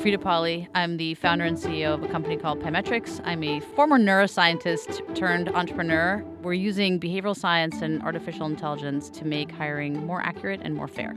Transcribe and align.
Frida 0.00 0.16
Polli. 0.16 0.66
I'm 0.74 0.96
the 0.96 1.12
founder 1.12 1.44
and 1.44 1.58
CEO 1.58 1.92
of 1.92 2.02
a 2.02 2.08
company 2.08 2.38
called 2.38 2.60
Pymetrics. 2.60 3.20
I'm 3.24 3.42
a 3.42 3.60
former 3.60 3.98
neuroscientist 3.98 5.14
turned 5.14 5.50
entrepreneur. 5.50 6.24
We're 6.40 6.54
using 6.54 6.98
behavioral 6.98 7.36
science 7.36 7.82
and 7.82 8.02
artificial 8.02 8.46
intelligence 8.46 9.10
to 9.10 9.26
make 9.26 9.50
hiring 9.50 10.06
more 10.06 10.22
accurate 10.22 10.60
and 10.62 10.74
more 10.74 10.88
fair. 10.88 11.14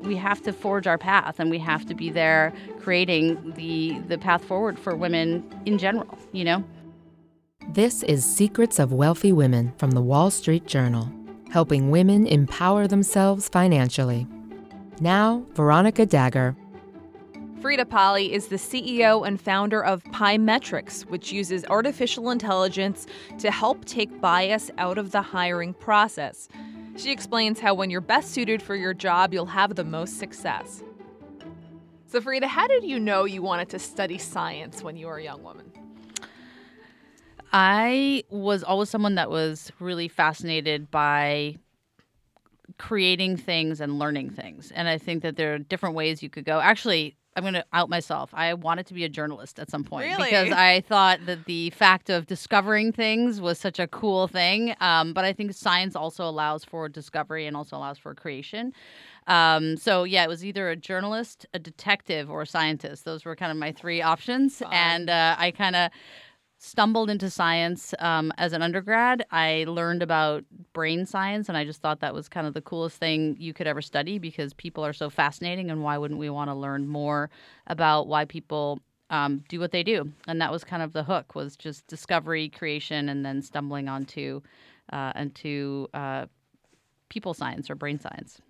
We 0.00 0.16
have 0.16 0.42
to 0.42 0.52
forge 0.52 0.88
our 0.88 0.98
path 0.98 1.38
and 1.38 1.48
we 1.48 1.60
have 1.60 1.86
to 1.86 1.94
be 1.94 2.10
there 2.10 2.52
creating 2.80 3.52
the 3.52 4.00
the 4.08 4.18
path 4.18 4.44
forward 4.44 4.76
for 4.76 4.96
women 4.96 5.48
in 5.66 5.78
general, 5.78 6.18
you 6.32 6.42
know? 6.42 6.64
This 7.68 8.02
is 8.02 8.24
Secrets 8.24 8.80
of 8.80 8.92
Wealthy 8.92 9.30
Women 9.30 9.72
from 9.76 9.92
the 9.92 10.02
Wall 10.02 10.32
Street 10.32 10.66
Journal, 10.66 11.12
helping 11.52 11.90
women 11.92 12.26
empower 12.26 12.88
themselves 12.88 13.48
financially. 13.48 14.26
Now, 15.00 15.46
Veronica 15.52 16.06
Dagher. 16.06 16.56
Frida 17.66 17.86
Polli 17.86 18.30
is 18.30 18.46
the 18.46 18.54
CEO 18.54 19.26
and 19.26 19.40
founder 19.40 19.82
of 19.82 20.04
Pymetrics, 20.04 21.02
which 21.06 21.32
uses 21.32 21.64
artificial 21.64 22.30
intelligence 22.30 23.08
to 23.38 23.50
help 23.50 23.84
take 23.84 24.20
bias 24.20 24.70
out 24.78 24.98
of 24.98 25.10
the 25.10 25.20
hiring 25.20 25.74
process. 25.74 26.48
She 26.96 27.10
explains 27.10 27.58
how 27.58 27.74
when 27.74 27.90
you're 27.90 28.00
best 28.00 28.30
suited 28.30 28.62
for 28.62 28.76
your 28.76 28.94
job, 28.94 29.34
you'll 29.34 29.46
have 29.46 29.74
the 29.74 29.82
most 29.82 30.20
success. 30.20 30.84
So, 32.06 32.20
Frida, 32.20 32.46
how 32.46 32.68
did 32.68 32.84
you 32.84 33.00
know 33.00 33.24
you 33.24 33.42
wanted 33.42 33.68
to 33.70 33.80
study 33.80 34.18
science 34.18 34.84
when 34.84 34.96
you 34.96 35.08
were 35.08 35.16
a 35.16 35.24
young 35.24 35.42
woman? 35.42 35.72
I 37.52 38.22
was 38.30 38.62
always 38.62 38.90
someone 38.90 39.16
that 39.16 39.28
was 39.28 39.72
really 39.80 40.06
fascinated 40.06 40.88
by 40.88 41.56
creating 42.78 43.38
things 43.38 43.80
and 43.80 43.98
learning 43.98 44.30
things. 44.30 44.70
And 44.70 44.86
I 44.88 44.98
think 44.98 45.24
that 45.24 45.34
there 45.34 45.54
are 45.54 45.58
different 45.58 45.96
ways 45.96 46.22
you 46.22 46.30
could 46.30 46.44
go. 46.44 46.60
Actually, 46.60 47.16
I'm 47.36 47.42
going 47.42 47.54
to 47.54 47.64
out 47.72 47.90
myself. 47.90 48.30
I 48.32 48.54
wanted 48.54 48.86
to 48.86 48.94
be 48.94 49.04
a 49.04 49.08
journalist 49.08 49.58
at 49.58 49.70
some 49.70 49.84
point 49.84 50.06
really? 50.06 50.24
because 50.24 50.50
I 50.50 50.80
thought 50.80 51.20
that 51.26 51.44
the 51.44 51.70
fact 51.70 52.08
of 52.08 52.26
discovering 52.26 52.92
things 52.92 53.40
was 53.40 53.58
such 53.58 53.78
a 53.78 53.86
cool 53.86 54.26
thing. 54.26 54.74
Um, 54.80 55.12
but 55.12 55.26
I 55.26 55.34
think 55.34 55.52
science 55.52 55.94
also 55.94 56.26
allows 56.26 56.64
for 56.64 56.88
discovery 56.88 57.46
and 57.46 57.54
also 57.54 57.76
allows 57.76 57.98
for 57.98 58.14
creation. 58.14 58.72
Um, 59.26 59.76
so 59.76 60.04
yeah, 60.04 60.24
it 60.24 60.28
was 60.28 60.44
either 60.44 60.70
a 60.70 60.76
journalist, 60.76 61.46
a 61.52 61.58
detective, 61.58 62.30
or 62.30 62.42
a 62.42 62.46
scientist. 62.46 63.04
Those 63.04 63.24
were 63.24 63.36
kind 63.36 63.52
of 63.52 63.58
my 63.58 63.72
three 63.72 64.00
options, 64.00 64.58
Fun. 64.58 64.72
and 64.72 65.10
uh, 65.10 65.36
I 65.38 65.50
kind 65.50 65.76
of 65.76 65.90
stumbled 66.58 67.10
into 67.10 67.28
science 67.28 67.94
um, 67.98 68.32
as 68.38 68.52
an 68.52 68.62
undergrad. 68.62 69.26
I 69.30 69.64
learned 69.68 70.02
about 70.02 70.44
brain 70.72 71.04
science, 71.04 71.48
and 71.48 71.56
I 71.56 71.64
just 71.64 71.80
thought 71.80 72.00
that 72.00 72.14
was 72.14 72.28
kind 72.28 72.46
of 72.46 72.54
the 72.54 72.62
coolest 72.62 72.98
thing 72.98 73.36
you 73.38 73.52
could 73.52 73.66
ever 73.66 73.82
study 73.82 74.18
because 74.18 74.54
people 74.54 74.84
are 74.84 74.92
so 74.92 75.10
fascinating, 75.10 75.70
and 75.70 75.82
why 75.82 75.98
wouldn't 75.98 76.20
we 76.20 76.30
want 76.30 76.48
to 76.50 76.54
learn 76.54 76.88
more 76.88 77.30
about 77.66 78.08
why 78.08 78.24
people 78.24 78.80
um, 79.10 79.44
do 79.48 79.60
what 79.60 79.72
they 79.72 79.82
do? 79.82 80.10
And 80.26 80.40
that 80.40 80.50
was 80.50 80.64
kind 80.64 80.82
of 80.82 80.92
the 80.92 81.04
hook 81.04 81.34
was 81.34 81.56
just 81.56 81.86
discovery, 81.86 82.48
creation, 82.48 83.08
and 83.08 83.24
then 83.24 83.42
stumbling 83.42 83.88
onto 83.88 84.40
uh, 84.92 85.12
into 85.16 85.88
uh, 85.92 86.26
people 87.08 87.34
science 87.34 87.68
or 87.70 87.74
brain 87.74 87.98
science. 87.98 88.40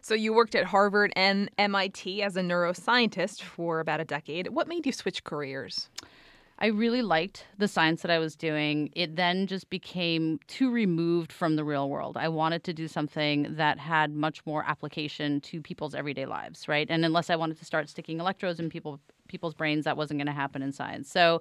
So 0.00 0.14
you 0.14 0.32
worked 0.32 0.54
at 0.54 0.64
Harvard 0.66 1.12
and 1.16 1.50
MIT 1.58 2.22
as 2.22 2.36
a 2.36 2.40
neuroscientist 2.40 3.42
for 3.42 3.80
about 3.80 4.00
a 4.00 4.04
decade. 4.04 4.48
What 4.48 4.68
made 4.68 4.86
you 4.86 4.92
switch 4.92 5.24
careers? 5.24 5.88
I 6.58 6.68
really 6.68 7.02
liked 7.02 7.44
the 7.58 7.68
science 7.68 8.00
that 8.00 8.10
I 8.10 8.18
was 8.18 8.34
doing. 8.34 8.90
It 8.94 9.16
then 9.16 9.46
just 9.46 9.68
became 9.68 10.40
too 10.46 10.70
removed 10.70 11.30
from 11.30 11.56
the 11.56 11.64
real 11.64 11.90
world. 11.90 12.16
I 12.16 12.28
wanted 12.28 12.64
to 12.64 12.72
do 12.72 12.88
something 12.88 13.56
that 13.56 13.78
had 13.78 14.14
much 14.14 14.44
more 14.46 14.64
application 14.66 15.42
to 15.42 15.60
people's 15.60 15.94
everyday 15.94 16.24
lives, 16.24 16.66
right? 16.66 16.86
And 16.88 17.04
unless 17.04 17.28
I 17.28 17.36
wanted 17.36 17.58
to 17.58 17.66
start 17.66 17.90
sticking 17.90 18.20
electrodes 18.20 18.58
in 18.58 18.70
people 18.70 19.00
people's 19.28 19.54
brains 19.54 19.84
that 19.84 19.96
wasn't 19.96 20.18
going 20.18 20.26
to 20.26 20.32
happen 20.32 20.62
in 20.62 20.72
science. 20.72 21.10
So 21.10 21.40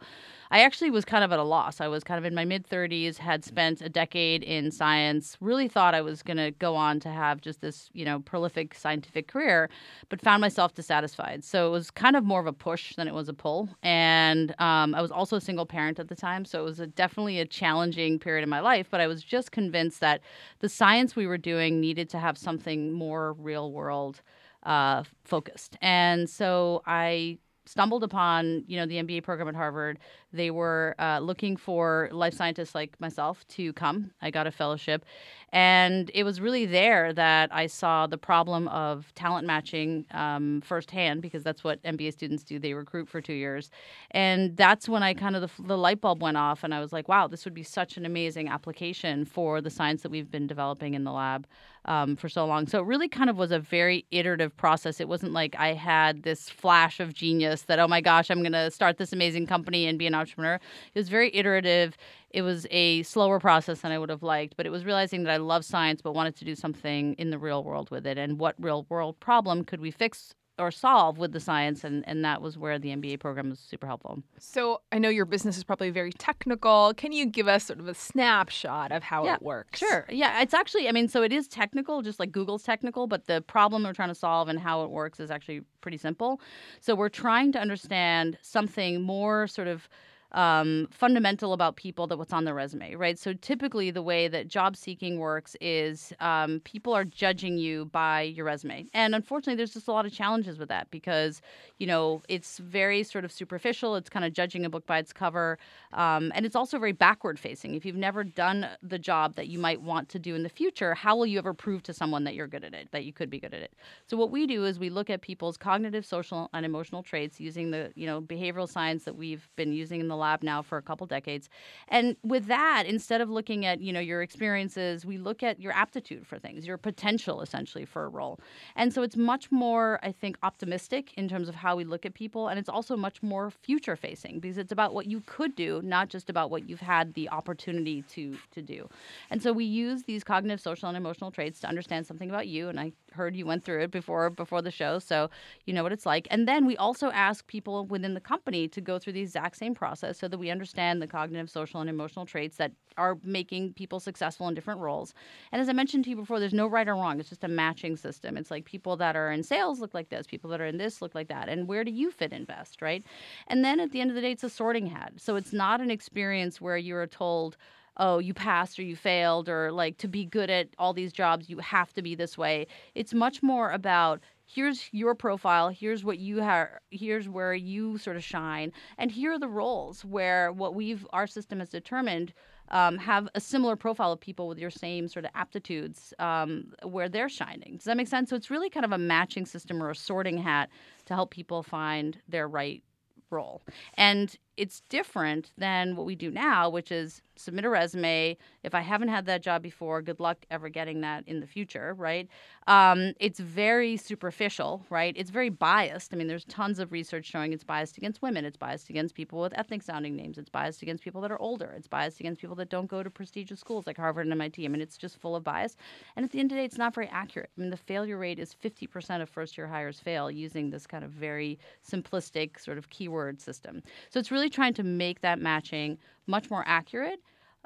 I 0.52 0.62
actually 0.62 0.92
was 0.92 1.06
kind 1.06 1.24
of 1.24 1.32
at 1.32 1.40
a 1.40 1.44
loss. 1.44 1.82
I 1.82 1.88
was 1.88 2.04
kind 2.04 2.18
of 2.18 2.26
in 2.26 2.36
my 2.36 2.46
mid 2.46 2.68
30s, 2.68 3.18
had 3.18 3.44
spent 3.44 3.82
a 3.82 3.90
decade 3.90 4.44
in 4.44 4.72
science, 4.72 5.38
really 5.42 5.68
thought 5.68 5.96
I 5.96 6.02
was 6.02 6.22
going 6.22 6.38
to 6.38 6.52
go 6.52 6.76
on 6.76 7.00
to 7.02 7.10
have 7.10 7.42
just 7.42 7.62
this, 7.62 7.90
you 7.94 8.06
know, 8.06 8.20
prolific 8.20 8.76
scientific 8.76 9.28
career, 9.28 9.70
but 10.10 10.22
found 10.22 10.42
myself 10.42 10.74
dissatisfied. 10.74 11.44
So 11.44 11.68
it 11.68 11.72
was 11.72 11.92
kind 11.92 12.16
of 12.16 12.24
more 12.24 12.40
of 12.40 12.48
a 12.48 12.54
push 12.54 12.96
than 12.96 13.08
it 13.08 13.14
was 13.14 13.30
a 13.30 13.34
pull. 13.34 13.70
And 13.84 14.52
um, 14.60 14.94
I 14.96 15.02
was 15.02 15.12
also 15.12 15.38
a 15.38 15.42
single 15.42 15.66
parent 15.66 16.00
at 16.00 16.08
the 16.08 16.16
time. 16.16 16.46
So 16.46 16.62
it 16.62 16.64
was 16.64 16.80
a, 16.80 16.88
definitely 16.88 17.40
a 17.40 17.46
challenging 17.46 18.20
period 18.20 18.44
in 18.44 18.50
my 18.50 18.60
life, 18.60 18.88
but 18.90 19.02
I 19.02 19.08
was 19.08 19.24
just 19.24 19.52
convinced 19.52 20.00
that 20.02 20.22
the 20.60 20.70
science 20.70 21.16
we 21.16 21.28
were 21.28 21.38
doing 21.38 21.80
needed 21.80 22.10
to 22.10 22.20
have 22.20 22.38
something 22.38 22.92
more 22.92 23.34
real 23.34 23.72
world 23.72 24.22
uh, 24.64 25.04
focused. 25.24 25.78
And 25.82 26.30
so 26.30 26.82
I 26.86 27.38
stumbled 27.66 28.04
upon 28.04 28.64
you 28.68 28.78
know 28.78 28.86
the 28.86 28.96
MBA 28.96 29.24
program 29.24 29.48
at 29.48 29.56
Harvard. 29.56 30.00
They 30.36 30.52
were 30.52 30.96
uh, 31.00 31.20
looking 31.20 31.56
for 31.56 32.10
life 32.12 32.34
scientists 32.34 32.76
like 32.76 33.00
myself 33.00 33.48
to 33.50 33.72
come. 33.74 34.12
I 34.22 34.32
got 34.32 34.48
a 34.48 34.52
fellowship, 34.52 35.06
and 35.52 36.12
it 36.14 36.24
was 36.24 36.42
really 36.42 36.66
there 36.66 37.14
that 37.14 37.54
I 37.54 37.68
saw 37.68 38.08
the 38.08 38.18
problem 38.18 38.68
of 38.68 39.14
talent 39.16 39.48
matching 39.48 40.06
um, 40.12 40.62
firsthand 40.62 41.22
because 41.22 41.44
that's 41.44 41.64
what 41.64 41.82
MBA 41.84 42.12
students 42.12 42.44
do. 42.44 42.60
They 42.60 42.74
recruit 42.74 43.08
for 43.08 43.22
two 43.22 43.34
years, 43.34 43.72
and 44.12 44.58
that's 44.58 44.90
when 44.90 45.04
I 45.04 45.14
kind 45.14 45.36
of 45.38 45.42
the, 45.44 45.64
the 45.64 45.78
light 45.78 46.02
bulb 46.02 46.22
went 46.22 46.38
off, 46.38 46.64
and 46.64 46.74
I 46.74 46.82
was 46.82 46.92
like, 46.92 47.08
wow, 47.08 47.28
this 47.28 47.46
would 47.46 47.54
be 47.54 47.64
such 47.64 47.96
an 47.96 48.06
amazing 48.06 48.50
application 48.50 49.26
for 49.26 49.62
the 49.62 49.70
science 49.70 50.02
that 50.02 50.10
we've 50.10 50.32
been 50.32 50.48
developing 50.48 50.96
in 50.96 51.04
the 51.04 51.12
lab 51.12 51.48
um, 51.86 52.16
for 52.16 52.28
so 52.28 52.46
long. 52.46 52.68
So 52.68 52.80
it 52.80 52.86
really 52.86 53.08
kind 53.08 53.30
of 53.30 53.38
was 53.38 53.52
a 53.52 53.60
very 53.60 54.06
iterative 54.12 54.58
process. 54.58 55.00
It 55.00 55.08
wasn't 55.08 55.34
like 55.34 55.56
I 55.58 55.74
had 55.74 56.24
this 56.24 56.50
flash 56.50 57.00
of 57.00 57.14
genius 57.14 57.64
that, 57.64 57.80
oh 57.80 57.88
my 57.88 58.02
gosh, 58.02 58.30
I'm 58.32 58.42
going 58.42 58.54
to 58.54 58.72
start 58.72 58.98
this 58.98 59.14
amazing 59.14 59.46
company 59.46 59.86
and 59.86 60.00
be 60.00 60.08
an. 60.08 60.16
It 60.34 61.00
was 61.00 61.10
very 61.10 61.36
iterative. 61.36 61.98
It 62.30 62.42
was 62.42 62.68
a 62.72 63.04
slower 63.04 63.40
process 63.40 63.82
than 63.82 63.92
I 63.92 64.00
would 64.00 64.10
have 64.10 64.24
liked, 64.24 64.58
but 64.58 64.66
it 64.66 64.72
was 64.72 64.86
realizing 64.86 65.24
that 65.24 65.32
I 65.32 65.38
love 65.38 65.64
science 65.64 66.02
but 66.02 66.14
wanted 66.14 66.36
to 66.38 66.46
do 66.46 66.56
something 66.56 67.14
in 67.14 67.30
the 67.30 67.40
real 67.40 67.64
world 67.64 67.92
with 67.92 68.06
it. 68.06 68.18
And 68.18 68.40
what 68.40 68.56
real 68.60 68.86
world 68.90 69.20
problem 69.20 69.64
could 69.64 69.82
we 69.82 69.92
fix 69.92 70.36
or 70.58 70.72
solve 70.72 71.18
with 71.18 71.34
the 71.34 71.40
science 71.40 71.84
and, 71.84 72.08
and 72.08 72.24
that 72.24 72.42
was 72.42 72.58
where 72.58 72.80
the 72.80 72.90
MBA 72.90 73.20
program 73.20 73.50
was 73.50 73.60
super 73.60 73.88
helpful. 73.88 74.24
So 74.40 74.82
I 74.92 75.00
know 75.00 75.10
your 75.10 75.26
business 75.26 75.58
is 75.58 75.64
probably 75.64 75.90
very 75.90 76.12
technical. 76.14 76.94
Can 76.96 77.12
you 77.12 77.26
give 77.26 77.48
us 77.48 77.66
sort 77.66 77.80
of 77.80 77.88
a 77.88 77.94
snapshot 77.94 78.92
of 78.92 79.04
how 79.04 79.26
yeah, 79.26 79.36
it 79.36 79.42
works? 79.42 79.80
Sure. 79.80 80.06
Yeah, 80.10 80.42
it's 80.42 80.54
actually 80.54 80.88
I 80.88 80.92
mean, 80.92 81.08
so 81.08 81.24
it 81.24 81.34
is 81.34 81.48
technical, 81.48 82.02
just 82.02 82.20
like 82.20 82.32
Google's 82.32 82.64
technical, 82.64 83.08
but 83.08 83.26
the 83.26 83.42
problem 83.42 83.84
we're 83.84 83.94
trying 83.94 84.10
to 84.10 84.16
solve 84.16 84.48
and 84.48 84.60
how 84.60 84.84
it 84.84 84.92
works 84.92 85.20
is 85.20 85.30
actually 85.30 85.62
pretty 85.82 85.98
simple. 85.98 86.40
So 86.80 86.96
we're 86.96 87.10
trying 87.10 87.52
to 87.54 87.60
understand 87.60 88.38
something 88.42 89.02
more 89.02 89.48
sort 89.48 89.68
of 89.68 89.90
um, 90.36 90.88
fundamental 90.92 91.54
about 91.54 91.78
people 91.78 92.08
that 92.08 92.18
what's 92.18 92.34
on 92.34 92.44
their 92.44 92.54
resume, 92.54 92.94
right? 92.96 93.18
So 93.18 93.34
typically, 93.34 93.90
the 93.90 94.02
way 94.02 94.28
that 94.28 94.50
job 94.50 94.76
seeking 94.76 95.18
works 95.18 95.56
is 95.62 96.14
um, 96.20 96.60
people 96.66 96.94
are 96.94 97.06
judging 97.06 97.58
you 97.58 97.86
by 97.86 98.24
your 98.24 98.46
resume, 98.46 98.86
and 98.94 99.16
unfortunately, 99.16 99.56
there's 99.56 99.74
just 99.74 99.88
a 99.88 99.94
lot 99.94 100.06
of 100.06 100.12
challenges 100.12 100.60
with 100.60 100.68
that 100.70 100.92
because 100.92 101.42
you 101.80 101.88
know 101.88 102.22
it's 102.28 102.58
very 102.60 103.02
sort 103.02 103.24
of 103.24 103.32
superficial. 103.32 103.96
It's 103.96 104.10
kind 104.10 104.26
of 104.26 104.34
judging 104.34 104.66
a 104.66 104.70
book 104.70 104.86
by 104.86 105.00
its 105.00 105.14
cover, 105.14 105.58
um, 105.94 106.34
and 106.36 106.46
it's 106.46 106.56
also 106.56 106.78
very 106.78 106.92
backward 106.92 107.40
facing. 107.40 107.74
If 107.74 107.86
you've 107.86 107.96
never 107.96 108.26
done 108.26 108.68
the 108.84 109.00
job 109.00 109.36
that 109.36 109.48
you 109.48 109.58
might 109.58 109.82
want 109.82 110.10
to 110.10 110.20
do 110.20 110.36
in 110.36 110.44
the 110.44 110.50
future, 110.50 110.94
how 110.94 111.16
will 111.16 111.26
you 111.26 111.38
ever 111.38 111.54
prove 111.54 111.82
to 111.84 111.94
someone 111.94 112.26
that 112.26 112.36
you're 112.36 112.48
good 112.48 112.66
at 112.66 112.74
it, 112.74 112.90
that 112.92 113.06
you 113.06 113.14
could 113.14 113.30
be 113.30 113.40
good 113.40 113.54
at 113.54 113.62
it? 113.62 113.74
So 114.06 114.18
what 114.18 114.32
we 114.32 114.48
do 114.48 114.66
is 114.66 114.80
we 114.80 114.90
look 114.90 115.10
at 115.10 115.22
people's 115.22 115.56
cognitive, 115.56 116.06
social, 116.06 116.50
and 116.54 116.66
emotional 116.66 117.04
traits 117.04 117.40
using 117.40 117.72
the 117.72 117.94
you 117.96 118.06
know 118.06 118.22
behavioral 118.22 118.68
science 118.68 119.06
that 119.06 119.16
we've 119.16 119.48
been 119.56 119.72
using 119.72 120.02
in 120.02 120.10
the 120.10 120.25
lab 120.26 120.44
now 120.44 120.60
for 120.70 120.78
a 120.78 120.82
couple 120.90 121.06
decades. 121.08 121.50
And 121.88 122.16
with 122.24 122.46
that, 122.48 122.84
instead 122.94 123.22
of 123.22 123.30
looking 123.30 123.66
at, 123.66 123.82
you 123.86 123.94
know, 123.94 124.00
your 124.12 124.22
experiences, 124.22 125.06
we 125.06 125.18
look 125.18 125.44
at 125.50 125.56
your 125.60 125.74
aptitude 125.84 126.26
for 126.30 126.38
things, 126.46 126.66
your 126.66 126.78
potential 126.78 127.42
essentially 127.42 127.86
for 127.86 128.02
a 128.06 128.10
role. 128.20 128.40
And 128.76 128.94
so 128.94 129.04
it's 129.04 129.18
much 129.18 129.52
more, 129.52 130.00
I 130.10 130.12
think, 130.12 130.38
optimistic 130.50 131.14
in 131.16 131.30
terms 131.30 131.48
of 131.50 131.56
how 131.56 131.76
we 131.76 131.84
look 131.84 132.06
at 132.06 132.14
people. 132.14 132.48
And 132.50 132.60
it's 132.60 132.70
also 132.78 132.94
much 132.98 133.22
more 133.22 133.46
future 133.50 133.96
facing 133.96 134.40
because 134.40 134.58
it's 134.58 134.72
about 134.72 134.94
what 134.94 135.06
you 135.06 135.22
could 135.26 135.56
do, 135.56 135.82
not 135.84 136.10
just 136.10 136.30
about 136.30 136.50
what 136.50 136.68
you've 136.68 136.82
had 136.82 137.14
the 137.14 137.30
opportunity 137.30 138.02
to 138.14 138.38
to 138.52 138.62
do. 138.62 138.90
And 139.30 139.42
so 139.44 139.54
we 139.54 139.66
use 139.66 140.04
these 140.04 140.24
cognitive, 140.24 140.62
social, 140.62 140.88
and 140.90 140.98
emotional 140.98 141.32
traits 141.32 141.60
to 141.62 141.68
understand 141.68 142.08
something 142.08 142.30
about 142.30 142.48
you. 142.48 142.70
And 142.70 142.80
I 142.80 142.92
heard 143.12 143.36
you 143.36 143.46
went 143.46 143.64
through 143.64 143.82
it 143.84 143.92
before 143.92 144.30
before 144.30 144.62
the 144.62 144.72
show, 144.72 145.00
so 145.00 145.30
you 145.66 145.74
know 145.74 145.84
what 145.84 145.92
it's 145.92 146.06
like. 146.06 146.28
And 146.32 146.48
then 146.48 146.66
we 146.66 146.76
also 146.78 147.12
ask 147.12 147.46
people 147.48 147.86
within 147.86 148.14
the 148.14 148.26
company 148.34 148.68
to 148.70 148.82
go 148.82 149.00
through 149.00 149.14
the 149.14 149.22
exact 149.22 149.58
same 149.58 149.76
process 149.76 150.15
so 150.16 150.28
that 150.28 150.38
we 150.38 150.50
understand 150.50 151.02
the 151.02 151.08
cognitive, 151.08 151.50
social, 151.50 151.82
and 151.82 151.90
emotional 151.90 152.26
traits 152.26 152.58
that 152.58 152.72
are 152.98 153.18
making 153.24 153.74
people 153.74 154.00
successful 154.00 154.48
in 154.48 154.56
different 154.56 154.80
roles. 154.80 155.14
And 155.52 155.62
as 155.62 155.70
I 155.70 155.74
mentioned 155.74 156.04
to 156.06 156.10
you 156.10 156.16
before, 156.16 156.40
there's 156.40 156.54
no 156.54 156.68
right 156.68 156.88
or 156.88 156.96
wrong. 156.96 157.20
It's 157.20 157.30
just 157.30 157.44
a 157.44 157.50
matching 157.50 157.98
system. 157.98 158.38
It's 158.38 158.52
like 158.52 158.66
people 158.66 158.96
that 158.98 159.16
are 159.16 159.32
in 159.32 159.44
sales 159.44 159.80
look 159.80 159.94
like 159.94 160.10
this, 160.10 160.26
people 160.28 160.50
that 160.52 160.62
are 160.62 160.66
in 160.66 160.78
this 160.78 161.02
look 161.02 161.16
like 161.16 161.28
that. 161.28 161.50
And 161.50 161.68
where 161.68 161.84
do 161.84 161.92
you 161.92 162.12
fit 162.12 162.34
in 162.34 162.46
best, 162.46 162.82
right? 162.82 163.04
And 163.48 163.64
then 163.64 163.80
at 163.80 163.92
the 163.92 164.02
end 164.02 164.12
of 164.12 164.16
the 164.16 164.22
day, 164.22 164.32
it's 164.32 164.44
a 164.44 164.50
sorting 164.50 164.88
hat. 164.88 165.14
So 165.18 165.36
it's 165.36 165.54
not 165.54 165.82
an 165.82 165.92
experience 165.92 166.62
where 166.62 166.78
you 166.78 166.96
are 166.96 167.08
told, 167.08 167.58
oh, 167.98 168.20
you 168.20 168.34
passed 168.34 168.78
or 168.78 168.84
you 168.84 168.96
failed, 168.96 169.48
or 169.48 169.72
like 169.72 169.98
to 169.98 170.08
be 170.08 170.26
good 170.26 170.50
at 170.50 170.68
all 170.78 170.94
these 170.94 171.14
jobs, 171.14 171.50
you 171.50 171.60
have 171.60 171.94
to 171.94 172.02
be 172.02 172.16
this 172.16 172.38
way. 172.38 172.68
It's 172.94 173.14
much 173.14 173.42
more 173.42 173.72
about 173.72 174.20
here's 174.46 174.90
your 174.92 175.16
profile 175.16 175.70
here's 175.70 176.04
what 176.04 176.18
you 176.18 176.38
have 176.38 176.70
here's 176.92 177.28
where 177.28 177.54
you 177.54 177.98
sort 177.98 178.16
of 178.16 178.24
shine 178.24 178.72
and 178.98 179.12
here 179.12 179.34
are 179.34 179.40
the 179.40 179.48
roles 179.48 180.06
where 180.06 180.52
what 180.52 180.76
we've 180.76 181.06
our 181.14 181.28
system 181.28 181.60
has 181.60 181.70
determined 181.70 182.34
um, 182.70 182.98
have 182.98 183.28
a 183.36 183.40
similar 183.40 183.76
profile 183.76 184.12
of 184.12 184.20
people 184.20 184.48
with 184.48 184.58
your 184.58 184.72
same 184.72 185.08
sort 185.08 185.26
of 185.26 185.32
aptitudes 185.36 186.14
um, 186.20 186.74
where 186.84 187.08
they're 187.08 187.30
shining. 187.30 187.78
Does 187.78 187.86
that 187.86 187.98
make 187.98 188.08
sense? 188.08 188.30
So 188.30 188.36
it's 188.36 188.50
really 188.50 188.70
kind 188.70 188.86
of 188.86 188.92
a 188.92 188.98
matching 188.98 189.46
system 189.46 189.82
or 189.82 189.92
a 189.92 189.96
sorting 189.96 190.38
hat 190.38 190.70
to 191.06 191.14
help 191.14 191.32
people 191.32 191.62
find 191.62 192.18
their 192.28 192.48
right 192.48 192.84
role. 193.30 193.62
And 193.96 194.36
it's 194.58 194.82
different 194.90 195.52
than 195.58 195.96
what 195.96 196.06
we 196.06 196.16
do 196.16 196.32
now, 196.32 196.70
which 196.70 196.92
is 196.92 197.22
submit 197.36 197.66
a 197.66 197.70
resume. 197.70 198.38
If 198.64 198.74
I 198.74 198.82
haven't 198.82 199.10
had 199.10 199.26
that 199.26 199.42
job 199.42 199.62
before, 199.62 200.02
good 200.02 200.20
luck 200.20 200.46
ever 200.50 200.70
getting 200.70 201.02
that 201.02 201.28
in 201.28 201.40
the 201.40 201.48
future, 201.48 201.94
right? 201.98 202.28
Um, 202.68 203.14
it's 203.20 203.40
very 203.40 203.98
superficial, 203.98 204.86
right? 204.90 205.14
It's 205.18 205.30
very 205.30 205.50
biased. 205.50 206.14
I 206.14 206.18
mean, 206.18 206.28
there's 206.28 206.46
tons 206.46 206.80
of 206.80 206.92
research 206.92 207.26
showing 207.26 207.54
it's 207.54 207.64
biased 207.64 207.98
against 207.98 208.22
women, 208.22 208.46
it's 208.46 208.58
biased 208.58 208.90
against 208.90 209.16
people 209.16 209.42
with 209.42 209.58
ethnic 209.58 209.84
sounding 209.84 210.16
names, 210.16 210.38
it's 210.38 210.50
biased 210.50 210.82
against 210.82 211.04
people 211.04 211.22
that 211.22 211.32
are 211.32 211.42
older, 211.42 211.74
it's 211.76 211.88
biased 211.88 212.20
against 212.20 212.42
people 212.42 212.56
that 212.56 212.70
don't 212.70 212.88
go 212.88 213.04
to 213.04 213.10
prestigious 213.10 213.60
schools 213.60 213.86
like 213.86 213.98
Harvard 213.98 214.26
and 214.26 214.34
MIT. 214.34 214.64
I 214.64 214.68
mean, 214.68 214.82
it's 214.82 214.98
just 214.98 215.18
full 215.18 215.36
of 215.36 215.44
bias. 215.44 215.76
And 216.16 216.24
at 216.24 216.32
the 216.32 216.40
end 216.40 216.52
of 216.52 216.56
the 216.56 216.62
day, 216.62 216.66
it's 216.66 216.78
not 216.78 216.96
very 216.96 217.08
accurate. 217.08 217.50
I 217.58 217.62
mean, 217.62 217.70
the 217.70 217.78
failure 217.78 218.18
rate 218.18 218.40
is 218.40 218.56
50% 218.64 219.22
of 219.22 219.30
first 219.30 219.58
year 219.58 219.68
hires 219.68 220.00
fail 220.00 220.32
using 220.32 220.70
this 220.70 220.88
kind 220.88 221.04
of 221.04 221.12
very 221.12 221.60
simplistic 221.88 222.60
sort 222.60 222.78
of 222.78 222.90
keyword 222.90 223.42
system. 223.42 223.84
So 224.10 224.20
it's 224.20 224.32
really 224.32 224.45
trying 224.50 224.74
to 224.76 224.84
make 224.84 225.22
that 225.22 225.40
matching 225.40 225.98
much 226.28 226.50
more 226.50 226.64
accurate, 226.68 227.20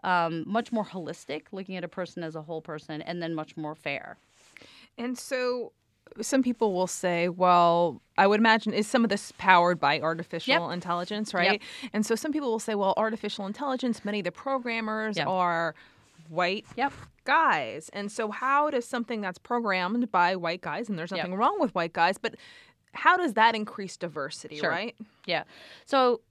um, 0.04 0.44
much 0.48 0.72
more 0.72 0.86
holistic, 0.86 1.44
looking 1.52 1.76
at 1.76 1.84
a 1.84 1.88
person 1.88 2.24
as 2.24 2.36
a 2.36 2.42
whole 2.42 2.62
person, 2.62 3.02
and 3.02 3.22
then 3.22 3.34
much 3.34 3.58
more 3.58 3.76
fair. 3.76 4.18
And 4.98 5.18
so 5.18 5.72
some 6.22 6.44
people 6.44 6.74
will 6.74 6.88
say, 6.88 7.30
well, 7.30 8.02
I 8.18 8.28
would 8.28 8.40
imagine 8.40 8.74
is 8.74 8.88
some 8.88 9.04
of 9.04 9.10
this 9.10 9.32
powered 9.38 9.80
by 9.80 10.00
artificial 10.00 10.68
yep. 10.68 10.74
intelligence, 10.74 11.34
right? 11.34 11.54
Yep. 11.54 11.92
And 11.94 12.06
so 12.06 12.16
some 12.16 12.32
people 12.32 12.50
will 12.50 12.60
say, 12.60 12.76
well, 12.76 12.94
artificial 12.98 13.46
intelligence, 13.46 14.04
many 14.04 14.20
of 14.20 14.26
the 14.26 14.32
programmers 14.32 15.18
yep. 15.18 15.28
are 15.28 15.76
white 16.28 16.66
yep. 16.76 16.94
guys. 17.24 17.90
And 17.94 18.12
so 18.12 18.32
how 18.32 18.70
does 18.70 18.86
something 18.86 19.22
that's 19.22 19.38
programmed 19.38 20.12
by 20.12 20.36
white 20.36 20.62
guys, 20.62 20.90
and 20.90 20.98
there's 20.98 21.12
nothing 21.12 21.36
wrong 21.36 21.58
with 21.60 21.74
white 21.76 21.94
guys, 21.94 22.18
but 22.18 22.36
how 22.94 23.18
does 23.18 23.34
that 23.34 23.56
increase 23.56 23.98
diversity, 23.98 24.58
sure. 24.58 24.70
right? 24.70 24.96
Yeah. 25.26 25.44
So 25.86 26.22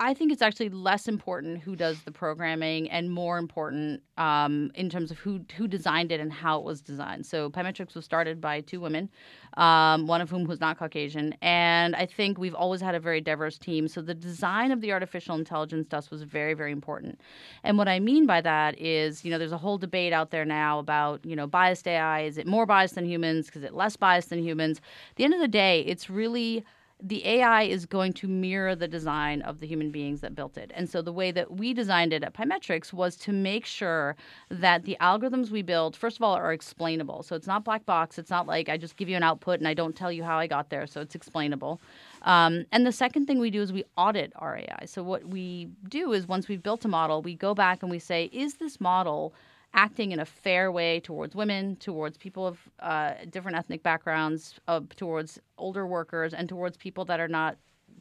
I 0.00 0.14
think 0.14 0.30
it's 0.30 0.42
actually 0.42 0.68
less 0.68 1.08
important 1.08 1.58
who 1.58 1.74
does 1.74 2.02
the 2.02 2.12
programming 2.12 2.88
and 2.88 3.10
more 3.10 3.36
important 3.36 4.00
um, 4.16 4.70
in 4.76 4.88
terms 4.90 5.10
of 5.10 5.18
who 5.18 5.40
who 5.56 5.66
designed 5.66 6.12
it 6.12 6.20
and 6.20 6.32
how 6.32 6.58
it 6.58 6.64
was 6.64 6.80
designed. 6.80 7.26
So 7.26 7.50
PyMetrics 7.50 7.96
was 7.96 8.04
started 8.04 8.40
by 8.40 8.60
two 8.60 8.78
women, 8.80 9.08
um, 9.56 10.06
one 10.06 10.20
of 10.20 10.30
whom 10.30 10.44
was 10.44 10.60
not 10.60 10.78
Caucasian, 10.78 11.34
and 11.42 11.96
I 11.96 12.06
think 12.06 12.38
we've 12.38 12.54
always 12.54 12.80
had 12.80 12.94
a 12.94 13.00
very 13.00 13.20
diverse 13.20 13.58
team. 13.58 13.88
So 13.88 14.00
the 14.00 14.14
design 14.14 14.70
of 14.70 14.82
the 14.82 14.92
artificial 14.92 15.34
intelligence 15.34 15.86
stuff 15.86 16.12
was 16.12 16.22
very 16.22 16.54
very 16.54 16.70
important. 16.70 17.20
And 17.64 17.76
what 17.76 17.88
I 17.88 17.98
mean 17.98 18.24
by 18.24 18.40
that 18.42 18.78
is, 18.80 19.24
you 19.24 19.32
know, 19.32 19.38
there's 19.38 19.52
a 19.52 19.58
whole 19.58 19.78
debate 19.78 20.12
out 20.12 20.30
there 20.30 20.44
now 20.44 20.78
about 20.78 21.24
you 21.24 21.34
know 21.34 21.48
biased 21.48 21.88
AI. 21.88 22.20
Is 22.20 22.38
it 22.38 22.46
more 22.46 22.66
biased 22.66 22.94
than 22.94 23.04
humans? 23.04 23.50
Is 23.52 23.64
it 23.64 23.74
less 23.74 23.96
biased 23.96 24.30
than 24.30 24.44
humans? 24.44 24.78
At 25.10 25.16
the 25.16 25.24
end 25.24 25.34
of 25.34 25.40
the 25.40 25.48
day, 25.48 25.80
it's 25.80 26.08
really 26.08 26.64
the 27.00 27.24
AI 27.26 27.62
is 27.62 27.86
going 27.86 28.12
to 28.14 28.26
mirror 28.26 28.74
the 28.74 28.88
design 28.88 29.40
of 29.42 29.60
the 29.60 29.66
human 29.66 29.90
beings 29.90 30.20
that 30.20 30.34
built 30.34 30.58
it. 30.58 30.72
And 30.74 30.90
so 30.90 31.00
the 31.00 31.12
way 31.12 31.30
that 31.30 31.52
we 31.52 31.72
designed 31.72 32.12
it 32.12 32.24
at 32.24 32.34
Pymetrics 32.34 32.92
was 32.92 33.16
to 33.18 33.32
make 33.32 33.66
sure 33.66 34.16
that 34.50 34.84
the 34.84 34.96
algorithms 35.00 35.50
we 35.50 35.62
build, 35.62 35.94
first 35.94 36.16
of 36.16 36.22
all, 36.22 36.34
are 36.34 36.52
explainable. 36.52 37.22
So 37.22 37.36
it's 37.36 37.46
not 37.46 37.64
black 37.64 37.86
box. 37.86 38.18
It's 38.18 38.30
not 38.30 38.48
like 38.48 38.68
I 38.68 38.76
just 38.76 38.96
give 38.96 39.08
you 39.08 39.16
an 39.16 39.22
output 39.22 39.60
and 39.60 39.68
I 39.68 39.74
don't 39.74 39.94
tell 39.94 40.10
you 40.10 40.24
how 40.24 40.38
I 40.38 40.48
got 40.48 40.70
there. 40.70 40.88
So 40.88 41.00
it's 41.00 41.14
explainable. 41.14 41.80
Um, 42.22 42.66
and 42.72 42.84
the 42.84 42.92
second 42.92 43.26
thing 43.26 43.38
we 43.38 43.50
do 43.50 43.62
is 43.62 43.72
we 43.72 43.84
audit 43.96 44.32
our 44.36 44.56
AI. 44.56 44.84
So 44.86 45.04
what 45.04 45.24
we 45.24 45.68
do 45.88 46.12
is 46.12 46.26
once 46.26 46.48
we've 46.48 46.62
built 46.62 46.84
a 46.84 46.88
model, 46.88 47.22
we 47.22 47.36
go 47.36 47.54
back 47.54 47.82
and 47.82 47.92
we 47.92 48.00
say, 48.00 48.24
is 48.32 48.54
this 48.54 48.80
model 48.80 49.34
acting 49.74 50.12
in 50.12 50.20
a 50.20 50.24
fair 50.24 50.72
way 50.72 51.00
towards 51.00 51.34
women, 51.34 51.76
towards 51.76 52.16
people 52.16 52.46
of 52.46 52.58
uh, 52.80 53.14
different 53.30 53.56
ethnic 53.56 53.82
backgrounds, 53.82 54.58
uh, 54.66 54.80
towards 54.96 55.38
older 55.56 55.86
workers, 55.86 56.34
and 56.34 56.48
towards 56.48 56.76
people 56.76 57.04
that 57.04 57.20
are 57.20 57.28
not 57.28 57.56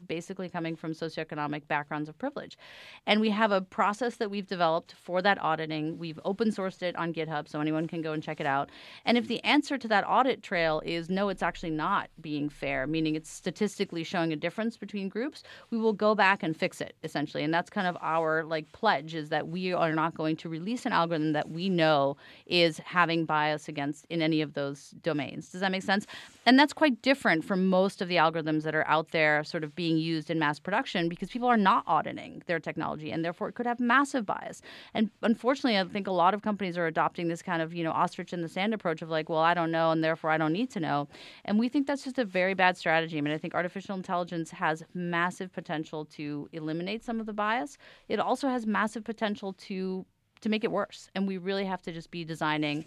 basically 0.07 0.49
coming 0.49 0.75
from 0.75 0.94
socioeconomic 0.94 1.67
backgrounds 1.67 2.09
of 2.09 2.17
privilege. 2.17 2.57
And 3.05 3.21
we 3.21 3.29
have 3.29 3.51
a 3.51 3.61
process 3.61 4.15
that 4.15 4.29
we've 4.29 4.47
developed 4.47 4.94
for 4.94 5.21
that 5.21 5.41
auditing. 5.41 5.97
We've 5.97 6.19
open 6.25 6.49
sourced 6.49 6.81
it 6.81 6.95
on 6.95 7.13
GitHub 7.13 7.47
so 7.47 7.61
anyone 7.61 7.88
can 7.88 8.01
go 8.01 8.13
and 8.13 8.21
check 8.21 8.39
it 8.39 8.45
out. 8.45 8.69
And 9.05 9.17
if 9.17 9.27
the 9.27 9.44
answer 9.44 9.77
to 9.77 9.88
that 9.88 10.05
audit 10.07 10.44
trail 10.44 10.81
is 10.85 11.09
no, 11.09 11.29
it's 11.29 11.44
actually 11.44 11.71
not 11.71 12.09
being 12.21 12.49
fair, 12.49 12.88
meaning 12.88 13.15
it's 13.15 13.29
statistically 13.29 14.03
showing 14.03 14.33
a 14.33 14.35
difference 14.35 14.77
between 14.77 15.09
groups, 15.09 15.44
we 15.71 15.77
will 15.77 15.94
go 15.94 16.15
back 16.15 16.43
and 16.43 16.55
fix 16.55 16.81
it 16.81 16.95
essentially. 17.03 17.43
And 17.43 17.53
that's 17.53 17.69
kind 17.69 17.88
of 17.88 17.97
our 18.01 18.43
like 18.43 18.71
pledge 18.71 19.15
is 19.15 19.29
that 19.29 19.47
we 19.47 19.73
are 19.73 19.93
not 19.93 20.15
going 20.15 20.35
to 20.38 20.50
release 20.50 20.85
an 20.85 20.91
algorithm 20.91 21.33
that 21.33 21.50
we 21.50 21.69
know 21.69 22.17
is 22.45 22.79
having 22.79 23.25
bias 23.25 23.67
against 23.67 24.05
in 24.09 24.21
any 24.21 24.41
of 24.41 24.53
those 24.53 24.91
domains. 25.01 25.50
Does 25.50 25.61
that 25.61 25.71
make 25.71 25.83
sense? 25.83 26.05
And 26.45 26.59
that's 26.59 26.73
quite 26.73 27.01
different 27.01 27.43
from 27.45 27.67
most 27.67 28.01
of 28.01 28.07
the 28.07 28.15
algorithms 28.15 28.63
that 28.63 28.75
are 28.75 28.88
out 28.88 29.11
there 29.11 29.43
sort 29.43 29.63
of 29.63 29.75
being 29.75 29.87
used 29.95 30.31
in 30.31 30.39
mass 30.39 30.60
production 30.60 31.07
because 31.07 31.30
people 31.30 31.48
are 31.48 31.56
not 31.56 31.84
auditing 31.86 32.42
their 32.48 32.60
technology 32.60 33.12
and 33.12 33.24
therefore 33.24 33.48
it 33.48 33.54
could 33.54 33.68
have 33.68 33.80
massive 33.80 34.25
bias. 34.25 34.62
And 34.95 35.12
unfortunately, 35.22 35.78
I 35.78 35.84
think 35.86 36.07
a 36.07 36.12
lot 36.12 36.34
of 36.34 36.42
companies 36.42 36.78
are 36.78 36.88
adopting 36.88 37.28
this 37.28 37.44
kind 37.44 37.62
of, 37.62 37.75
you 37.75 37.84
know, 37.84 37.92
ostrich 37.92 38.34
in 38.34 38.42
the 38.42 38.50
sand 38.50 38.74
approach 38.74 39.04
of 39.04 39.10
like, 39.10 39.30
well, 39.30 39.39
I 39.39 39.54
don't 39.54 39.72
know 39.72 39.92
and 39.92 40.04
therefore 40.04 40.31
I 40.31 40.38
don't 40.38 40.54
need 40.54 40.72
to 40.72 40.80
know. 40.80 41.07
And 41.45 41.60
we 41.60 41.69
think 41.69 41.86
that's 41.86 42.04
just 42.04 42.18
a 42.18 42.25
very 42.25 42.56
bad 42.56 42.75
strategy. 42.75 43.18
I 43.18 43.22
mean, 43.22 43.34
I 43.34 43.38
think 43.38 43.54
artificial 43.54 43.95
intelligence 43.95 44.51
has 44.51 44.84
massive 44.94 45.54
potential 45.54 46.06
to 46.06 46.50
eliminate 46.51 47.04
some 47.04 47.19
of 47.19 47.28
the 47.28 47.34
bias. 47.34 47.78
It 48.10 48.19
also 48.19 48.48
has 48.50 48.66
massive 48.66 49.04
potential 49.04 49.54
to 49.54 50.06
to 50.42 50.50
make 50.50 50.63
it 50.63 50.72
worse. 50.72 51.10
And 51.16 51.28
we 51.28 51.38
really 51.38 51.66
have 51.66 51.81
to 51.84 51.92
just 51.92 52.12
be 52.12 52.24
designing 52.24 52.86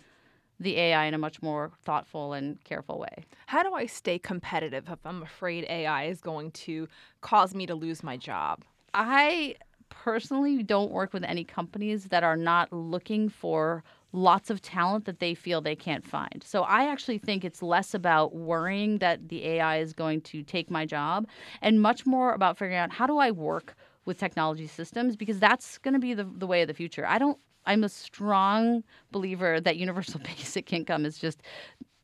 the 0.60 0.76
AI 0.76 1.06
in 1.06 1.14
a 1.14 1.18
much 1.18 1.42
more 1.42 1.72
thoughtful 1.82 2.34
and 2.34 2.62
careful 2.64 2.98
way. 2.98 3.24
How 3.46 3.62
do 3.62 3.72
I 3.72 3.86
stay 3.86 4.18
competitive 4.18 4.88
if 4.88 4.98
I'm 5.04 5.22
afraid 5.22 5.64
AI 5.68 6.04
is 6.04 6.20
going 6.20 6.50
to 6.52 6.86
cause 7.22 7.54
me 7.54 7.66
to 7.66 7.74
lose 7.74 8.02
my 8.02 8.16
job? 8.16 8.62
I 8.92 9.56
personally 9.88 10.62
don't 10.62 10.92
work 10.92 11.12
with 11.12 11.24
any 11.24 11.44
companies 11.44 12.04
that 12.06 12.22
are 12.22 12.36
not 12.36 12.72
looking 12.72 13.28
for 13.28 13.82
lots 14.12 14.50
of 14.50 14.60
talent 14.60 15.04
that 15.04 15.20
they 15.20 15.34
feel 15.34 15.60
they 15.60 15.76
can't 15.76 16.06
find. 16.06 16.42
So 16.44 16.62
I 16.62 16.90
actually 16.90 17.18
think 17.18 17.44
it's 17.44 17.62
less 17.62 17.94
about 17.94 18.34
worrying 18.34 18.98
that 18.98 19.28
the 19.28 19.46
AI 19.46 19.78
is 19.78 19.92
going 19.92 20.20
to 20.22 20.42
take 20.42 20.70
my 20.70 20.84
job 20.84 21.26
and 21.62 21.80
much 21.80 22.06
more 22.06 22.32
about 22.32 22.58
figuring 22.58 22.78
out 22.78 22.92
how 22.92 23.06
do 23.06 23.18
I 23.18 23.30
work 23.30 23.76
with 24.04 24.18
technology 24.18 24.66
systems 24.66 25.16
because 25.16 25.38
that's 25.38 25.78
going 25.78 25.94
to 25.94 26.00
be 26.00 26.14
the, 26.14 26.24
the 26.24 26.46
way 26.46 26.62
of 26.62 26.68
the 26.68 26.74
future. 26.74 27.06
I 27.06 27.18
don't 27.18 27.38
I'm 27.66 27.84
a 27.84 27.88
strong 27.88 28.84
believer 29.10 29.60
that 29.60 29.76
universal 29.76 30.20
basic 30.24 30.72
income 30.72 31.04
is 31.04 31.18
just 31.18 31.42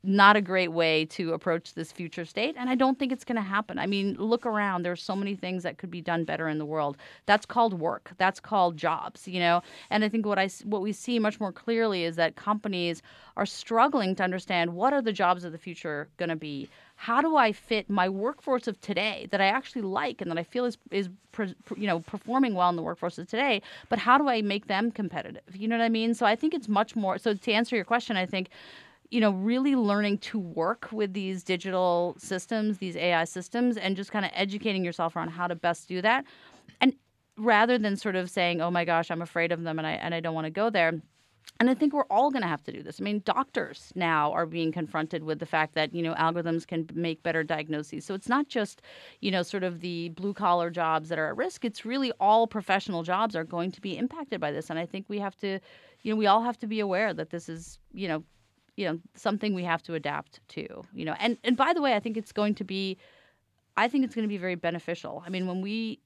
not 0.07 0.37
a 0.37 0.41
great 0.41 0.73
way 0.73 1.05
to 1.05 1.33
approach 1.33 1.75
this 1.75 1.93
future 1.93 2.25
state 2.25 2.55
and 2.59 2.71
i 2.71 2.75
don't 2.75 2.99
think 2.99 3.13
it's 3.13 3.25
going 3.25 3.37
to 3.37 3.43
happen 3.43 3.79
i 3.79 3.87
mean 3.87 4.15
look 4.19 4.47
around 4.47 4.83
there's 4.83 5.03
so 5.03 5.17
many 5.17 5.35
things 5.35 5.63
that 5.63 5.79
could 5.79 5.91
be 5.91 6.01
done 6.01 6.25
better 6.25 6.49
in 6.49 6.59
the 6.59 6.65
world 6.65 6.97
that's 7.27 7.47
called 7.47 7.75
work 7.75 8.13
that's 8.19 8.41
called 8.41 8.77
jobs 8.77 9.27
you 9.27 9.41
know 9.41 9.63
and 9.91 10.05
i 10.05 10.09
think 10.09 10.25
what 10.25 10.39
i 10.39 10.49
what 10.65 10.83
we 10.83 10.93
see 10.93 11.19
much 11.19 11.41
more 11.41 11.53
clearly 11.53 12.05
is 12.05 12.17
that 12.17 12.37
companies 12.37 13.03
are 13.37 13.47
struggling 13.47 14.15
to 14.15 14.23
understand 14.23 14.75
what 14.75 14.93
are 14.93 15.03
the 15.03 15.13
jobs 15.13 15.45
of 15.45 15.53
the 15.53 15.59
future 15.59 16.09
going 16.17 16.29
to 16.29 16.37
be 16.37 16.69
how 16.97 17.21
do 17.21 17.37
I 17.37 17.53
fit 17.53 17.89
my 17.91 18.09
workforce 18.09 18.67
of 18.67 18.81
today 18.81 19.29
that 19.31 19.41
I 19.41 19.47
actually 19.47 19.83
like 19.83 20.21
and 20.21 20.31
that 20.31 20.39
I 20.39 20.43
feel 20.43 20.65
is 20.65 20.79
is 20.91 21.11
you 21.77 21.87
know 21.87 22.01
performing 22.01 22.55
well 22.55 22.71
in 22.71 22.77
the 22.77 22.83
workforce 22.83 23.19
of 23.19 23.29
today, 23.29 23.61
but 23.91 23.99
how 23.99 24.17
do 24.17 24.29
I 24.29 24.41
make 24.41 24.67
them 24.67 24.91
competitive? 24.91 25.55
You 25.55 25.69
know 25.69 25.77
what 25.77 25.85
I 25.85 25.91
mean? 25.91 26.15
So 26.15 26.25
I 26.25 26.35
think 26.35 26.55
it's 26.55 26.69
much 26.69 26.97
more. 26.97 27.19
So 27.19 27.35
to 27.35 27.53
answer 27.53 27.77
your 27.77 27.85
question, 27.85 28.17
I 28.17 28.25
think 28.25 28.49
you 29.11 29.21
know, 29.21 29.31
really 29.31 29.77
learning 29.77 30.19
to 30.19 30.39
work 30.39 30.89
with 30.93 31.13
these 31.13 31.43
digital 31.43 32.17
systems, 32.19 32.79
these 32.79 32.97
AI 32.97 33.25
systems, 33.25 33.77
and 33.77 33.97
just 33.97 34.11
kind 34.11 34.25
of 34.25 34.31
educating 34.35 34.85
yourself 34.85 35.17
around 35.17 35.29
how 35.29 35.47
to 35.47 35.55
best 35.55 35.89
do 35.89 36.03
that. 36.03 36.25
And 36.81 36.95
rather 37.37 37.79
than 37.79 37.97
sort 37.97 38.17
of 38.17 38.31
saying, 38.31 38.61
"Oh 38.61 38.71
my 38.71 38.85
gosh, 38.85 39.11
I'm 39.11 39.23
afraid 39.23 39.53
of 39.53 39.63
them 39.63 39.79
and 39.79 39.87
I 39.87 39.93
and 39.93 40.15
I 40.15 40.21
don't 40.21 40.35
want 40.35 40.47
to 40.47 40.51
go 40.51 40.71
there," 40.71 41.01
And 41.59 41.71
I 41.71 41.75
think 41.75 41.95
we're 41.95 42.05
all 42.11 42.31
going 42.31 42.43
to 42.43 42.49
have 42.49 42.63
to 42.65 42.73
do 42.73 42.83
this. 42.83 43.01
I 43.01 43.05
mean, 43.05 43.23
doctors 43.25 43.93
now 43.95 44.31
are 44.33 44.45
being 44.45 44.73
confronted 44.73 45.25
with 45.25 45.39
the 45.39 45.47
fact 45.47 45.75
that, 45.75 45.95
you 45.95 46.03
know, 46.03 46.15
algorithms 46.15 46.67
can 46.67 46.87
make 46.93 47.23
better 47.23 47.43
diagnoses. 47.43 48.05
So 48.05 48.15
it's 48.15 48.29
not 48.29 48.49
just, 48.49 48.83
you 49.21 49.31
know, 49.31 49.43
sort 49.43 49.63
of 49.63 49.81
the 49.81 50.11
blue 50.11 50.35
collar 50.35 50.69
jobs 50.69 51.09
that 51.09 51.19
are 51.19 51.29
at 51.29 51.37
risk. 51.37 51.65
It's 51.65 51.87
really 51.87 52.13
all 52.21 52.47
professional 52.47 53.03
jobs 53.03 53.35
are 53.35 53.45
going 53.45 53.73
to 53.73 53.81
be 53.81 53.97
impacted 53.97 54.39
by 54.39 54.53
this. 54.53 54.69
And 54.69 54.79
I 54.79 54.85
think 54.85 55.07
we 55.09 55.19
have 55.19 55.37
to, 55.37 55.59
you 56.03 56.13
know, 56.13 56.17
we 56.17 56.27
all 56.27 56.43
have 56.43 56.59
to 56.59 56.67
be 56.67 56.81
aware 56.81 57.15
that 57.15 57.31
this 57.31 57.49
is, 57.49 57.79
you 57.95 58.09
know, 58.09 58.23
you 58.77 58.87
know, 58.87 59.01
something 59.15 59.55
we 59.55 59.65
have 59.65 59.83
to 59.85 59.95
adapt 59.95 60.41
to, 60.49 60.67
you 60.93 61.05
know. 61.05 61.15
And 61.19 61.39
and 61.45 61.57
by 61.57 61.73
the 61.73 61.83
way, 61.83 61.95
I 61.95 62.01
think 62.01 62.17
it's 62.17 62.33
going 62.33 62.55
to 62.57 62.65
be 62.65 62.99
I 63.77 63.89
think 63.89 64.05
it's 64.05 64.15
going 64.15 64.25
to 64.25 64.29
be 64.29 64.39
very 64.39 64.55
beneficial. 64.55 65.23
I 65.27 65.31
mean, 65.31 65.47
when 65.47 65.61
we 65.61 66.01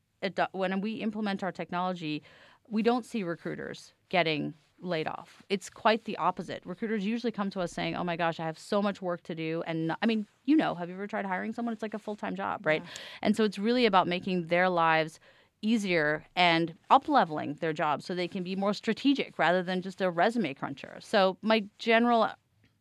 when 0.52 0.80
we 0.80 0.94
implement 0.94 1.42
our 1.42 1.52
technology, 1.52 2.22
we 2.68 2.82
don't 2.82 3.04
see 3.04 3.22
recruiters 3.22 3.92
getting 4.08 4.54
laid 4.82 5.06
off. 5.06 5.42
It's 5.48 5.68
quite 5.68 6.04
the 6.04 6.16
opposite. 6.16 6.62
Recruiters 6.64 7.04
usually 7.04 7.32
come 7.32 7.50
to 7.50 7.60
us 7.60 7.72
saying, 7.72 7.96
"Oh 7.96 8.04
my 8.04 8.16
gosh, 8.16 8.40
I 8.40 8.44
have 8.44 8.58
so 8.58 8.80
much 8.80 9.02
work 9.02 9.22
to 9.24 9.34
do." 9.34 9.62
And 9.66 9.88
not, 9.88 9.98
I 10.02 10.06
mean, 10.06 10.26
you 10.44 10.56
know, 10.56 10.74
have 10.74 10.88
you 10.88 10.94
ever 10.94 11.06
tried 11.06 11.26
hiring 11.26 11.52
someone? 11.52 11.72
It's 11.72 11.82
like 11.82 11.94
a 11.94 11.98
full-time 11.98 12.36
job, 12.36 12.66
right? 12.66 12.82
Yeah. 12.82 12.90
And 13.22 13.36
so 13.36 13.44
it's 13.44 13.58
really 13.58 13.86
about 13.86 14.08
making 14.08 14.46
their 14.46 14.68
lives 14.68 15.20
easier 15.62 16.24
and 16.34 16.74
up 16.88 17.08
leveling 17.08 17.54
their 17.60 17.72
jobs 17.72 18.04
so 18.06 18.14
they 18.14 18.28
can 18.28 18.42
be 18.42 18.56
more 18.56 18.72
strategic 18.72 19.38
rather 19.38 19.62
than 19.62 19.82
just 19.82 20.00
a 20.00 20.10
resume 20.10 20.54
cruncher. 20.54 20.96
So 21.00 21.36
my 21.42 21.64
general 21.78 22.30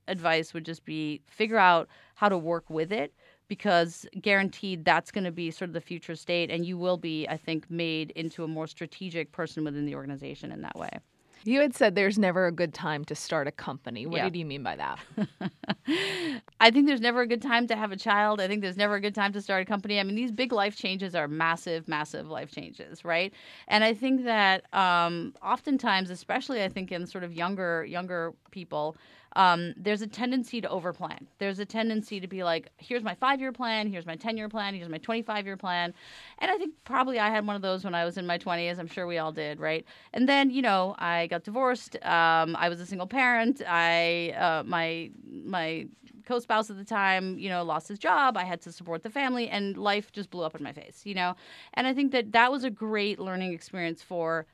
advice 0.09 0.53
would 0.53 0.65
just 0.65 0.83
be 0.85 1.21
figure 1.27 1.57
out 1.57 1.87
how 2.15 2.27
to 2.27 2.37
work 2.37 2.69
with 2.69 2.91
it 2.91 3.13
because 3.47 4.05
guaranteed 4.21 4.85
that's 4.85 5.11
going 5.11 5.23
to 5.23 5.31
be 5.31 5.49
sort 5.51 5.69
of 5.69 5.73
the 5.73 5.81
future 5.81 6.15
state 6.15 6.51
and 6.51 6.65
you 6.65 6.77
will 6.77 6.97
be 6.97 7.27
i 7.27 7.37
think 7.37 7.69
made 7.69 8.11
into 8.11 8.43
a 8.43 8.47
more 8.47 8.67
strategic 8.67 9.31
person 9.31 9.63
within 9.63 9.85
the 9.85 9.95
organization 9.95 10.51
in 10.51 10.61
that 10.61 10.75
way 10.75 10.89
you 11.43 11.59
had 11.61 11.75
said 11.75 11.95
there's 11.95 12.19
never 12.19 12.47
a 12.47 12.51
good 12.51 12.73
time 12.73 13.05
to 13.05 13.15
start 13.15 13.47
a 13.47 13.51
company. 13.51 14.05
What 14.05 14.17
yeah. 14.17 14.23
did 14.25 14.35
you 14.35 14.45
mean 14.45 14.63
by 14.63 14.75
that? 14.75 14.99
I 16.59 16.71
think 16.71 16.87
there's 16.87 17.01
never 17.01 17.21
a 17.21 17.27
good 17.27 17.41
time 17.41 17.67
to 17.67 17.75
have 17.75 17.91
a 17.91 17.97
child. 17.97 18.41
I 18.41 18.47
think 18.47 18.61
there's 18.61 18.77
never 18.77 18.95
a 18.95 19.01
good 19.01 19.15
time 19.15 19.31
to 19.33 19.41
start 19.41 19.61
a 19.61 19.65
company. 19.65 19.99
I 19.99 20.03
mean, 20.03 20.15
these 20.15 20.31
big 20.31 20.51
life 20.51 20.75
changes 20.75 21.15
are 21.15 21.27
massive, 21.27 21.87
massive 21.87 22.27
life 22.27 22.51
changes, 22.51 23.05
right? 23.05 23.33
And 23.67 23.83
I 23.83 23.93
think 23.93 24.25
that 24.25 24.73
um, 24.73 25.33
oftentimes, 25.41 26.09
especially 26.09 26.63
I 26.63 26.69
think 26.69 26.91
in 26.91 27.07
sort 27.07 27.23
of 27.23 27.33
younger 27.33 27.85
younger 27.85 28.33
people, 28.51 28.97
um, 29.35 29.73
there's 29.77 30.01
a 30.01 30.07
tendency 30.07 30.61
to 30.61 30.67
overplan. 30.67 31.27
There's 31.37 31.59
a 31.59 31.65
tendency 31.65 32.19
to 32.19 32.27
be 32.27 32.43
like, 32.43 32.69
here's 32.77 33.03
my 33.03 33.15
five 33.15 33.39
year 33.39 33.51
plan, 33.51 33.87
here's 33.91 34.05
my 34.05 34.15
10 34.15 34.37
year 34.37 34.49
plan, 34.49 34.73
here's 34.73 34.89
my 34.89 34.97
25 34.97 35.45
year 35.45 35.57
plan. 35.57 35.93
And 36.39 36.49
I 36.49 36.57
think 36.57 36.73
probably 36.83 37.19
I 37.19 37.29
had 37.29 37.45
one 37.45 37.55
of 37.55 37.61
those 37.61 37.83
when 37.83 37.95
I 37.95 38.05
was 38.05 38.17
in 38.17 38.25
my 38.25 38.37
20s. 38.37 38.79
I'm 38.79 38.87
sure 38.87 39.07
we 39.07 39.17
all 39.17 39.31
did, 39.31 39.59
right? 39.59 39.85
And 40.13 40.27
then, 40.27 40.49
you 40.49 40.61
know, 40.61 40.95
I 40.97 41.27
got 41.27 41.43
divorced. 41.43 41.95
Um, 42.03 42.55
I 42.55 42.69
was 42.69 42.79
a 42.79 42.85
single 42.85 43.07
parent. 43.07 43.61
I, 43.67 44.31
uh, 44.31 44.63
my, 44.65 45.11
my, 45.29 45.87
co-spouse 46.25 46.69
at 46.69 46.77
the 46.77 46.85
time, 46.85 47.39
you 47.39 47.49
know, 47.49 47.63
lost 47.63 47.87
his 47.87 47.97
job. 47.97 48.37
I 48.37 48.43
had 48.43 48.61
to 48.61 48.71
support 48.71 49.01
the 49.01 49.09
family, 49.09 49.49
and 49.49 49.75
life 49.75 50.11
just 50.11 50.29
blew 50.29 50.43
up 50.43 50.55
in 50.55 50.63
my 50.63 50.71
face, 50.71 51.01
you 51.03 51.15
know. 51.15 51.35
And 51.73 51.87
I 51.87 51.93
think 51.93 52.11
that 52.11 52.31
that 52.33 52.51
was 52.51 52.63
a 52.63 52.69
great 52.69 53.17
learning 53.17 53.51
experience 53.51 54.03
for 54.03 54.45